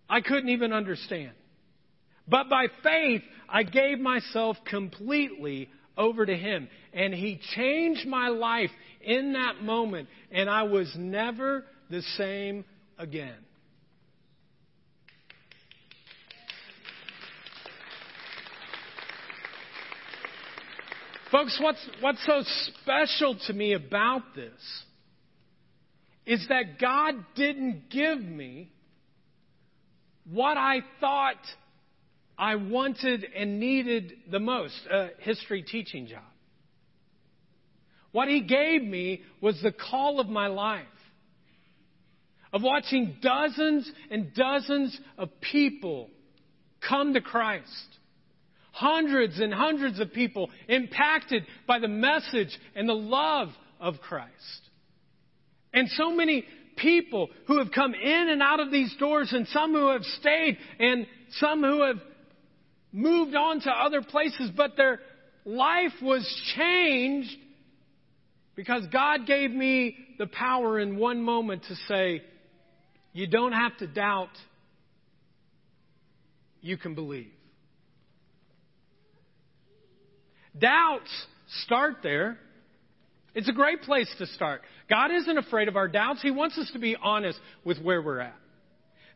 [0.10, 1.32] I couldn't even understand.
[2.26, 6.68] But by faith, I gave myself completely over to Him.
[6.94, 8.72] And He changed my life
[9.02, 10.10] in that moment.
[10.32, 12.66] And I was never the same
[12.98, 13.36] again.
[21.32, 22.42] Folks, what's, what's so
[22.82, 24.84] special to me about this
[26.26, 28.72] is that God didn't give me
[30.32, 31.36] what I thought
[32.38, 36.22] I wanted and needed the most a history teaching job.
[38.12, 40.86] What He gave me was the call of my life
[42.54, 46.10] of watching dozens and dozens of people
[46.88, 47.66] come to Christ.
[48.72, 54.32] Hundreds and hundreds of people impacted by the message and the love of Christ.
[55.74, 56.46] And so many
[56.78, 60.58] people who have come in and out of these doors, and some who have stayed,
[60.80, 61.98] and some who have
[62.98, 65.00] moved on to other places, but their
[65.46, 66.26] life was
[66.56, 67.38] changed
[68.56, 72.24] because God gave me the power in one moment to say,
[73.14, 74.32] you don't have to doubt.
[76.62, 77.32] You can believe.
[80.58, 81.12] Doubts
[81.64, 82.40] start there.
[83.36, 84.62] It's a great place to start.
[84.90, 86.24] God isn't afraid of our doubts.
[86.24, 88.36] He wants us to be honest with where we're at.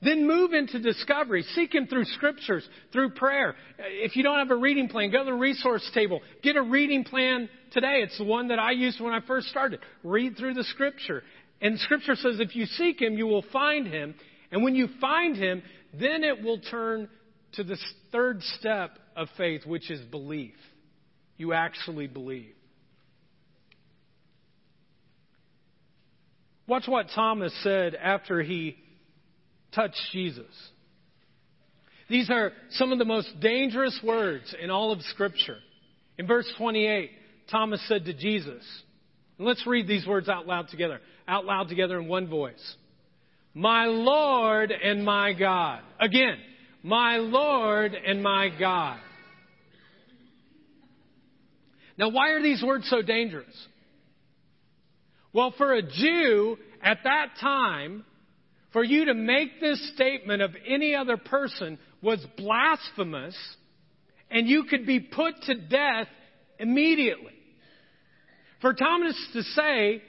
[0.01, 1.43] Then move into discovery.
[1.53, 3.55] Seek Him through scriptures, through prayer.
[3.77, 6.21] If you don't have a reading plan, go to the resource table.
[6.41, 8.01] Get a reading plan today.
[8.03, 9.79] It's the one that I used when I first started.
[10.03, 11.23] Read through the scripture
[11.61, 14.15] and Scripture says if you seek Him, you will find Him.
[14.51, 15.61] And when you find Him,
[15.93, 17.07] then it will turn
[17.53, 17.77] to the
[18.11, 20.55] third step of faith, which is belief.
[21.37, 22.55] You actually believe.
[26.67, 28.77] Watch what Thomas said after he
[29.73, 30.45] touched Jesus.
[32.09, 35.57] These are some of the most dangerous words in all of Scripture.
[36.17, 37.09] In verse 28,
[37.49, 38.63] Thomas said to Jesus,
[39.37, 42.75] and let's read these words out loud together out loud together in one voice.
[43.53, 45.81] My Lord and my God.
[45.99, 46.37] Again,
[46.83, 48.99] my Lord and my God.
[51.97, 53.53] Now, why are these words so dangerous?
[55.33, 58.03] Well, for a Jew at that time,
[58.73, 63.35] for you to make this statement of any other person was blasphemous,
[64.29, 66.07] and you could be put to death
[66.59, 67.33] immediately.
[68.61, 70.01] For Thomas to say,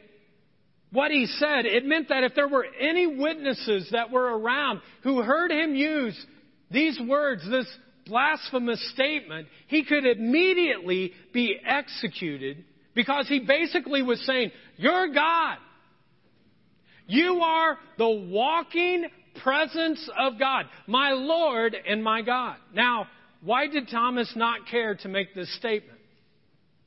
[0.93, 5.23] what he said, it meant that if there were any witnesses that were around who
[5.23, 6.27] heard him use
[6.71, 7.67] these words, this
[8.07, 15.57] blasphemous statement, he could immediately be executed because he basically was saying, You're God.
[17.13, 19.05] You are the walking
[19.43, 22.57] presence of God, my Lord and my God.
[22.73, 23.07] Now,
[23.43, 25.99] why did Thomas not care to make this statement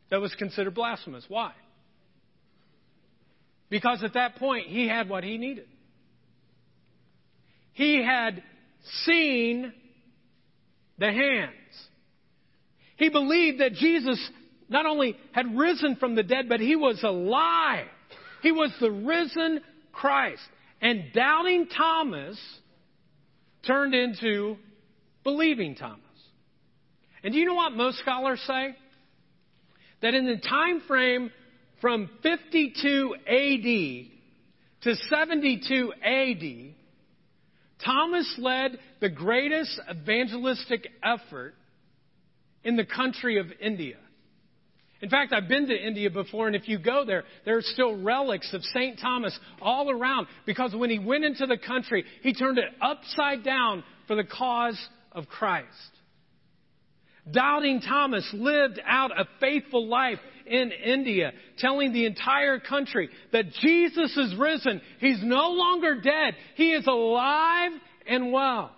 [0.10, 1.26] that was considered blasphemous?
[1.28, 1.52] Why?
[3.70, 5.68] Because at that point, he had what he needed.
[7.74, 8.42] He had
[9.04, 9.72] seen
[10.98, 11.52] the hands.
[12.96, 14.20] He believed that Jesus
[14.70, 17.86] not only had risen from the dead, but he was alive.
[18.42, 19.62] He was the risen
[19.96, 20.42] Christ.
[20.82, 22.38] And doubting Thomas
[23.66, 24.58] turned into
[25.24, 26.02] believing Thomas.
[27.24, 28.76] And do you know what most scholars say?
[30.02, 31.32] That in the time frame
[31.82, 34.12] from 52 AD
[34.84, 36.76] to 72 AD,
[37.84, 41.56] Thomas led the greatest evangelistic effort
[42.64, 43.98] in the country of India.
[45.02, 48.02] In fact, I've been to India before, and if you go there, there are still
[48.02, 49.00] relics of St.
[49.00, 53.84] Thomas all around because when he went into the country, he turned it upside down
[54.08, 54.80] for the cause
[55.12, 55.68] of Christ.
[57.30, 64.16] Doubting Thomas lived out a faithful life in India, telling the entire country that Jesus
[64.16, 64.80] is risen.
[65.00, 66.36] He's no longer dead.
[66.56, 67.72] He is alive
[68.08, 68.72] and well.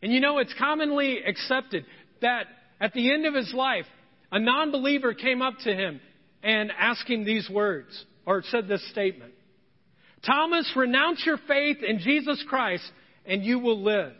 [0.00, 1.84] And you know, it's commonly accepted
[2.20, 2.46] that
[2.80, 3.86] at the end of his life,
[4.32, 6.00] a non believer came up to him
[6.42, 9.32] and asked him these words, or said this statement
[10.26, 12.90] Thomas, renounce your faith in Jesus Christ
[13.24, 14.14] and you will live.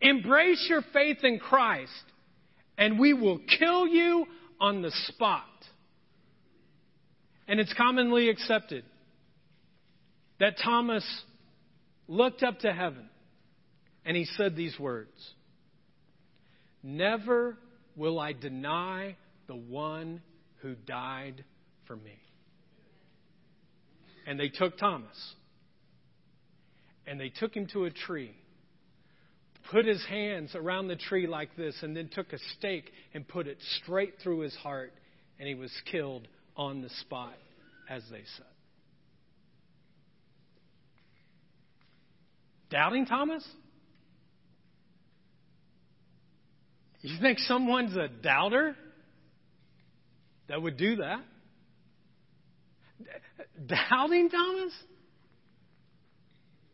[0.00, 1.92] Embrace your faith in Christ,
[2.76, 4.26] and we will kill you
[4.60, 5.44] on the spot.
[7.46, 8.84] And it's commonly accepted
[10.40, 11.04] that Thomas
[12.08, 13.08] looked up to heaven
[14.04, 15.10] and he said these words
[16.82, 17.56] Never
[17.96, 19.16] will I deny
[19.46, 20.22] the one
[20.60, 21.44] who died
[21.86, 22.18] for me.
[24.26, 25.34] And they took Thomas
[27.06, 28.34] and they took him to a tree
[29.70, 33.46] put his hands around the tree like this, and then took a stake and put
[33.46, 34.92] it straight through his heart,
[35.38, 36.26] and he was killed
[36.56, 37.34] on the spot,
[37.88, 38.46] as they said.
[42.70, 43.46] Doubting Thomas?
[47.02, 48.76] You think someone's a doubter
[50.48, 51.20] that would do that?
[53.66, 54.72] Doubting Thomas?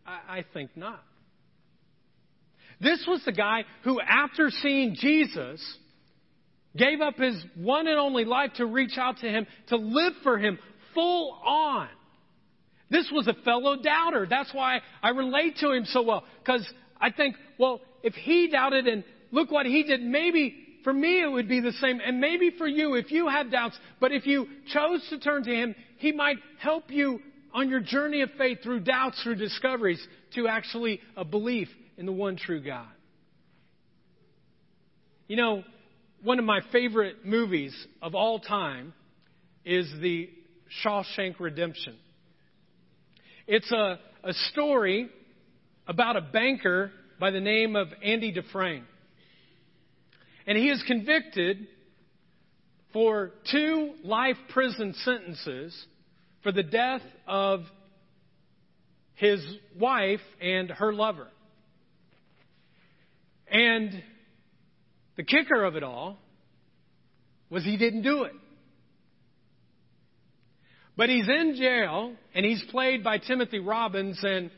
[0.06, 1.02] I, I think not.
[2.80, 5.60] This was the guy who, after seeing Jesus,
[6.76, 10.38] gave up his one and only life to reach out to him, to live for
[10.38, 10.58] him
[10.94, 11.88] full on.
[12.90, 14.26] This was a fellow doubter.
[14.28, 16.24] That's why I relate to him so well.
[16.38, 16.66] Because
[17.00, 21.30] I think, well, if he doubted and look what he did, maybe for me it
[21.30, 22.00] would be the same.
[22.04, 25.50] And maybe for you, if you had doubts, but if you chose to turn to
[25.50, 27.20] him, he might help you
[27.52, 30.04] on your journey of faith through doubts, through discoveries,
[30.34, 32.88] to actually a belief in the one true God.
[35.26, 35.62] You know,
[36.22, 38.92] one of my favorite movies of all time
[39.64, 40.30] is the
[40.84, 41.96] Shawshank Redemption.
[43.46, 45.08] It's a, a story
[45.86, 48.84] about a banker by the name of Andy Dufresne.
[50.48, 51.66] And he is convicted
[52.94, 55.86] for two life prison sentences
[56.42, 57.60] for the death of
[59.16, 59.44] his
[59.78, 61.28] wife and her lover.
[63.52, 64.02] And
[65.18, 66.16] the kicker of it all
[67.50, 68.32] was he didn't do it.
[70.96, 74.50] But he's in jail and he's played by Timothy Robbins and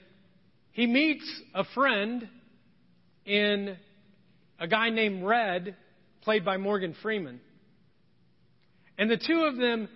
[0.71, 2.29] he meets a friend
[3.27, 3.77] in
[4.61, 5.75] a guy named Red,
[6.23, 7.41] played by Morgan Freeman.
[8.99, 9.89] And the two of them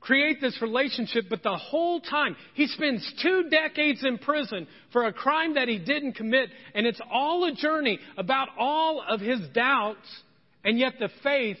[0.00, 5.12] create this relationship, but the whole time he spends two decades in prison for a
[5.12, 10.08] crime that he didn't commit, and it's all a journey about all of his doubts
[10.64, 11.58] and yet the faith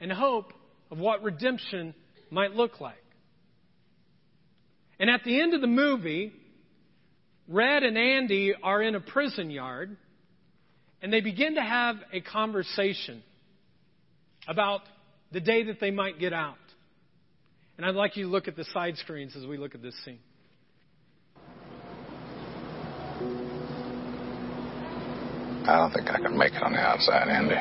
[0.00, 0.52] and hope
[0.90, 1.94] of what redemption
[2.30, 2.94] might look like.
[4.98, 6.32] And at the end of the movie,
[7.48, 9.96] Red and Andy are in a prison yard,
[11.02, 13.22] and they begin to have a conversation
[14.48, 14.80] about
[15.32, 16.56] the day that they might get out.
[17.76, 19.94] And I'd like you to look at the side screens as we look at this
[20.04, 20.18] scene.
[25.68, 27.56] I don't think I can make it on the outside, Andy.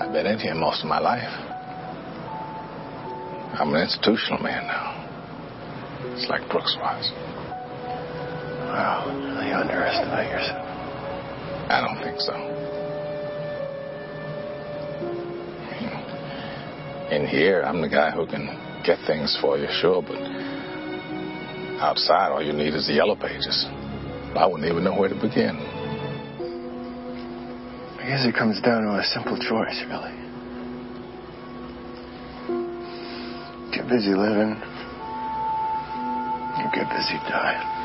[0.00, 1.22] I've been in here most of my life.
[3.60, 4.99] I'm an institutional man now.
[6.20, 7.10] It's like Brooks was.
[8.68, 9.08] Wow,
[9.40, 10.68] you underestimate yourself.
[11.72, 12.36] I don't think so.
[17.10, 18.52] In here, I'm the guy who can
[18.84, 20.20] get things for you, sure, but
[21.80, 23.64] outside, all you need is the yellow pages.
[24.36, 25.56] I wouldn't even know where to begin.
[27.96, 30.12] I guess it comes down to a simple choice, really.
[33.72, 34.60] Get busy living,
[36.60, 37.80] you get busy dying.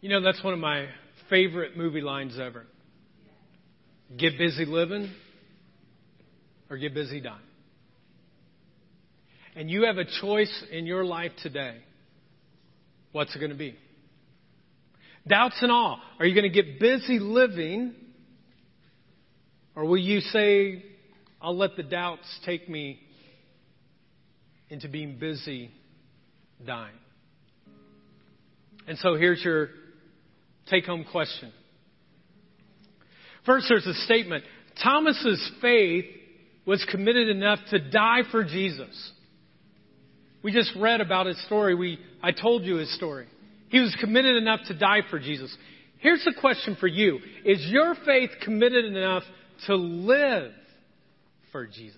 [0.00, 0.86] You know, that's one of my
[1.28, 2.64] favorite movie lines ever.
[4.16, 5.10] Get busy living
[6.70, 7.36] or get busy dying.
[9.54, 11.78] And you have a choice in your life today.
[13.12, 13.76] What's it going to be?
[15.28, 16.00] Doubts and all.
[16.18, 17.94] Are you going to get busy living?
[19.76, 20.82] Or will you say,
[21.42, 23.00] I'll let the doubts take me
[24.70, 25.70] into being busy
[26.64, 26.94] dying?
[28.86, 29.68] And so here's your
[30.68, 31.52] take home question.
[33.46, 34.44] First, there's a statement.
[34.82, 36.06] Thomas's faith
[36.66, 39.12] was committed enough to die for Jesus.
[40.42, 41.74] We just read about his story.
[41.74, 43.26] We, I told you his story.
[43.68, 45.54] He was committed enough to die for Jesus.
[45.98, 47.18] Here's the question for you.
[47.44, 49.22] Is your faith committed enough
[49.66, 50.52] to live
[51.52, 51.96] for Jesus?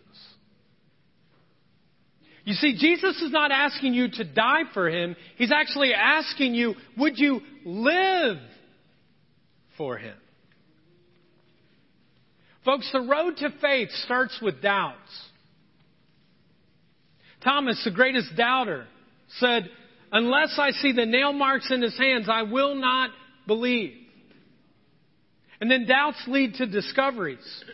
[2.45, 5.15] You see, Jesus is not asking you to die for him.
[5.37, 8.39] He's actually asking you, would you live
[9.77, 10.17] for him?
[12.65, 14.99] Folks, the road to faith starts with doubts.
[17.43, 18.87] Thomas, the greatest doubter,
[19.39, 19.69] said,
[20.13, 23.11] Unless I see the nail marks in his hands, I will not
[23.47, 23.95] believe.
[25.61, 27.65] And then doubts lead to discoveries.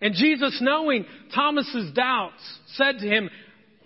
[0.00, 2.42] And Jesus, knowing Thomas's doubts,
[2.74, 3.30] said to him,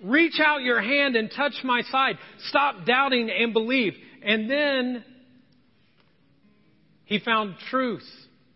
[0.03, 2.17] Reach out your hand and touch my side.
[2.49, 3.93] Stop doubting and believe.
[4.23, 5.05] And then
[7.05, 8.09] he found truth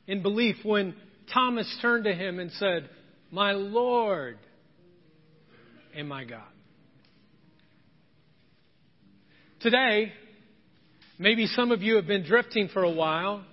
[0.07, 0.95] in belief when
[1.33, 2.89] Thomas turned to him and said,
[3.31, 4.39] My Lord
[5.95, 6.43] and my God.
[9.61, 10.13] Today,
[11.19, 13.45] maybe some of you have been drifting for a while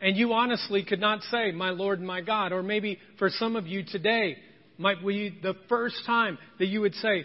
[0.00, 2.52] and you honestly could not say, My Lord and my God.
[2.52, 4.36] Or maybe for some of you today
[4.78, 7.24] might be the first time that you would say,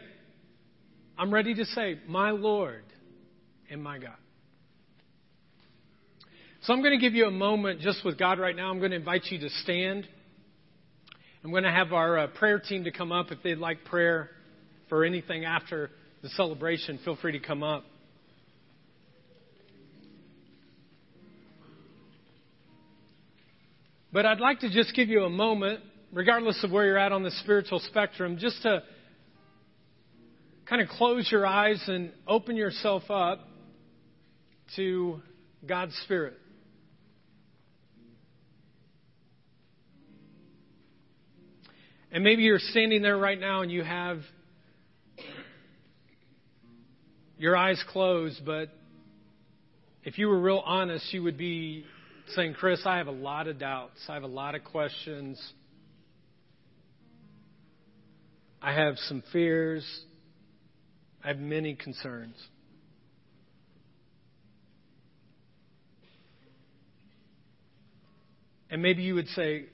[1.18, 2.84] I'm ready to say, My Lord
[3.70, 4.16] and my God.
[6.64, 8.70] So I'm going to give you a moment just with God right now.
[8.70, 10.08] I'm going to invite you to stand.
[11.44, 14.30] I'm going to have our uh, prayer team to come up if they'd like prayer
[14.88, 15.90] for anything after
[16.22, 17.00] the celebration.
[17.04, 17.84] Feel free to come up.
[24.14, 25.80] But I'd like to just give you a moment,
[26.12, 28.84] regardless of where you're at on the spiritual spectrum, just to
[30.66, 33.40] kind of close your eyes and open yourself up
[34.76, 35.22] to
[35.66, 36.34] God's Spirit.
[42.12, 44.20] And maybe you're standing there right now and you have
[47.38, 48.68] your eyes closed, but
[50.04, 51.86] if you were real honest, you would be
[52.30, 54.00] saying, Chris, I have a lot of doubts.
[54.08, 55.42] I have a lot of questions.
[58.62, 59.86] I have some fears.
[61.24, 62.36] I have many concerns.
[68.70, 69.66] And maybe you would say,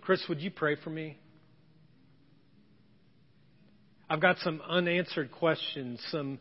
[0.00, 1.16] Chris, would you pray for me?
[4.10, 6.38] I've got some unanswered questions, some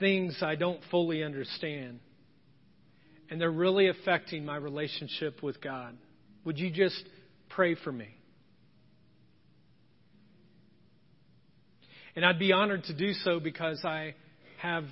[0.00, 2.00] things I don't fully understand,
[3.32, 5.96] and they're really affecting my relationship with God.
[6.44, 7.02] Would you just
[7.48, 8.08] pray for me?
[12.14, 14.16] And I'd be honored to do so because I
[14.58, 14.84] have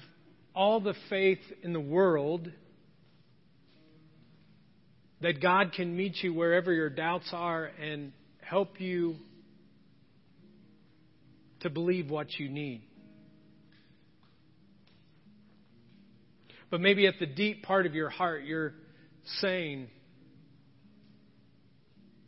[0.55, 2.51] all the faith in the world
[5.21, 8.11] that God can meet you wherever your doubts are and
[8.41, 9.17] help you
[11.61, 12.81] to believe what you need.
[16.71, 18.73] But maybe at the deep part of your heart, you're
[19.41, 19.89] saying,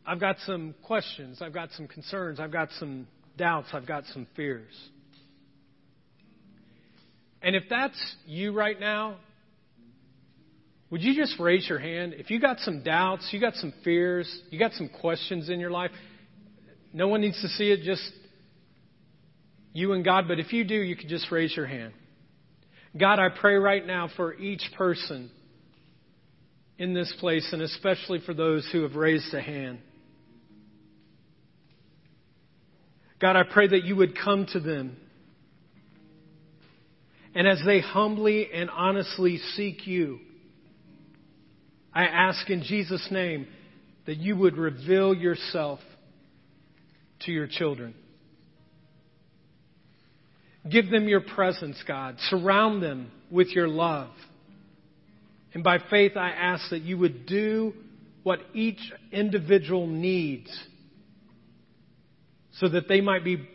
[0.05, 4.27] I've got some questions, I've got some concerns, I've got some doubts, I've got some
[4.35, 4.73] fears.
[7.41, 9.17] And if that's you right now,
[10.91, 12.15] would you just raise your hand?
[12.15, 15.71] If you got some doubts, you got some fears, you got some questions in your
[15.71, 15.91] life,
[16.93, 18.03] no one needs to see it, just
[19.73, 20.27] you and God.
[20.29, 21.95] But if you do, you could just raise your hand.
[22.99, 25.31] God, I pray right now for each person
[26.79, 29.79] in this place, and especially for those who have raised a hand.
[33.21, 34.97] God, I pray that you would come to them.
[37.35, 40.19] And as they humbly and honestly seek you,
[41.95, 43.47] I ask in Jesus' name
[44.07, 45.79] that you would reveal yourself
[47.21, 47.95] to your children.
[50.71, 52.17] Give them your presence, God.
[52.29, 54.11] Surround them with your love.
[55.55, 57.75] And by faith, I ask that you would do
[58.23, 60.51] what each individual needs
[62.53, 63.49] so that they might be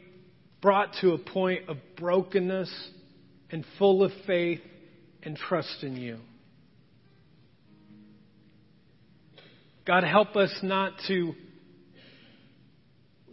[0.61, 2.71] brought to a point of brokenness
[3.51, 4.59] and full of faith
[5.23, 6.17] and trust in you.
[9.85, 11.33] God, help us not to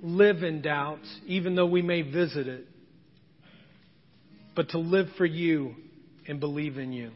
[0.00, 2.66] live in doubt, even though we may visit it,
[4.54, 5.74] but to live for you
[6.26, 7.10] and believe in you.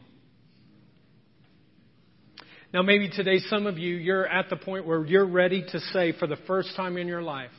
[2.73, 6.13] Now, maybe today, some of you, you're at the point where you're ready to say
[6.19, 7.49] for the first time in your life,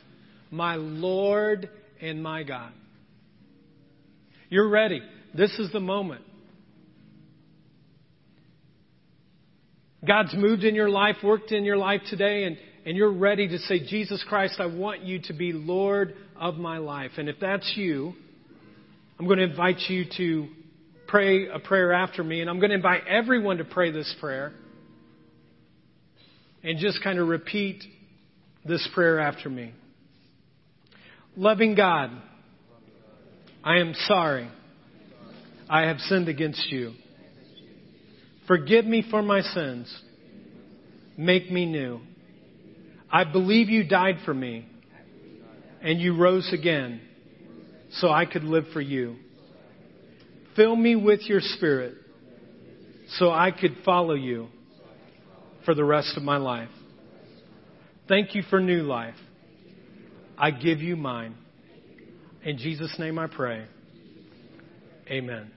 [0.51, 1.69] My Lord
[2.01, 2.73] and my God.
[4.49, 5.03] You're ready.
[5.35, 6.23] This is the moment.
[10.07, 12.57] God's moved in your life, worked in your life today, and,
[12.87, 16.79] and you're ready to say, Jesus Christ, I want you to be Lord of my
[16.79, 17.13] life.
[17.19, 18.15] And if that's you,
[19.21, 20.49] I'm going to invite you to
[21.07, 24.51] pray a prayer after me, and I'm going to invite everyone to pray this prayer
[26.63, 27.85] and just kind of repeat
[28.65, 29.75] this prayer after me.
[31.37, 32.11] Loving God,
[33.63, 34.49] I am sorry
[35.69, 36.95] I have sinned against you.
[38.47, 39.95] Forgive me for my sins.
[41.19, 42.01] Make me new.
[43.13, 44.67] I believe you died for me
[45.83, 47.03] and you rose again
[47.93, 49.17] so I could live for you.
[50.57, 51.95] Fill me with your spirit
[53.15, 54.49] so I could follow you
[55.65, 56.69] for the rest of my life.
[58.09, 59.15] Thank you for new life.
[60.37, 61.35] I give you mine.
[62.43, 63.67] In Jesus' name I pray.
[65.09, 65.51] Amen.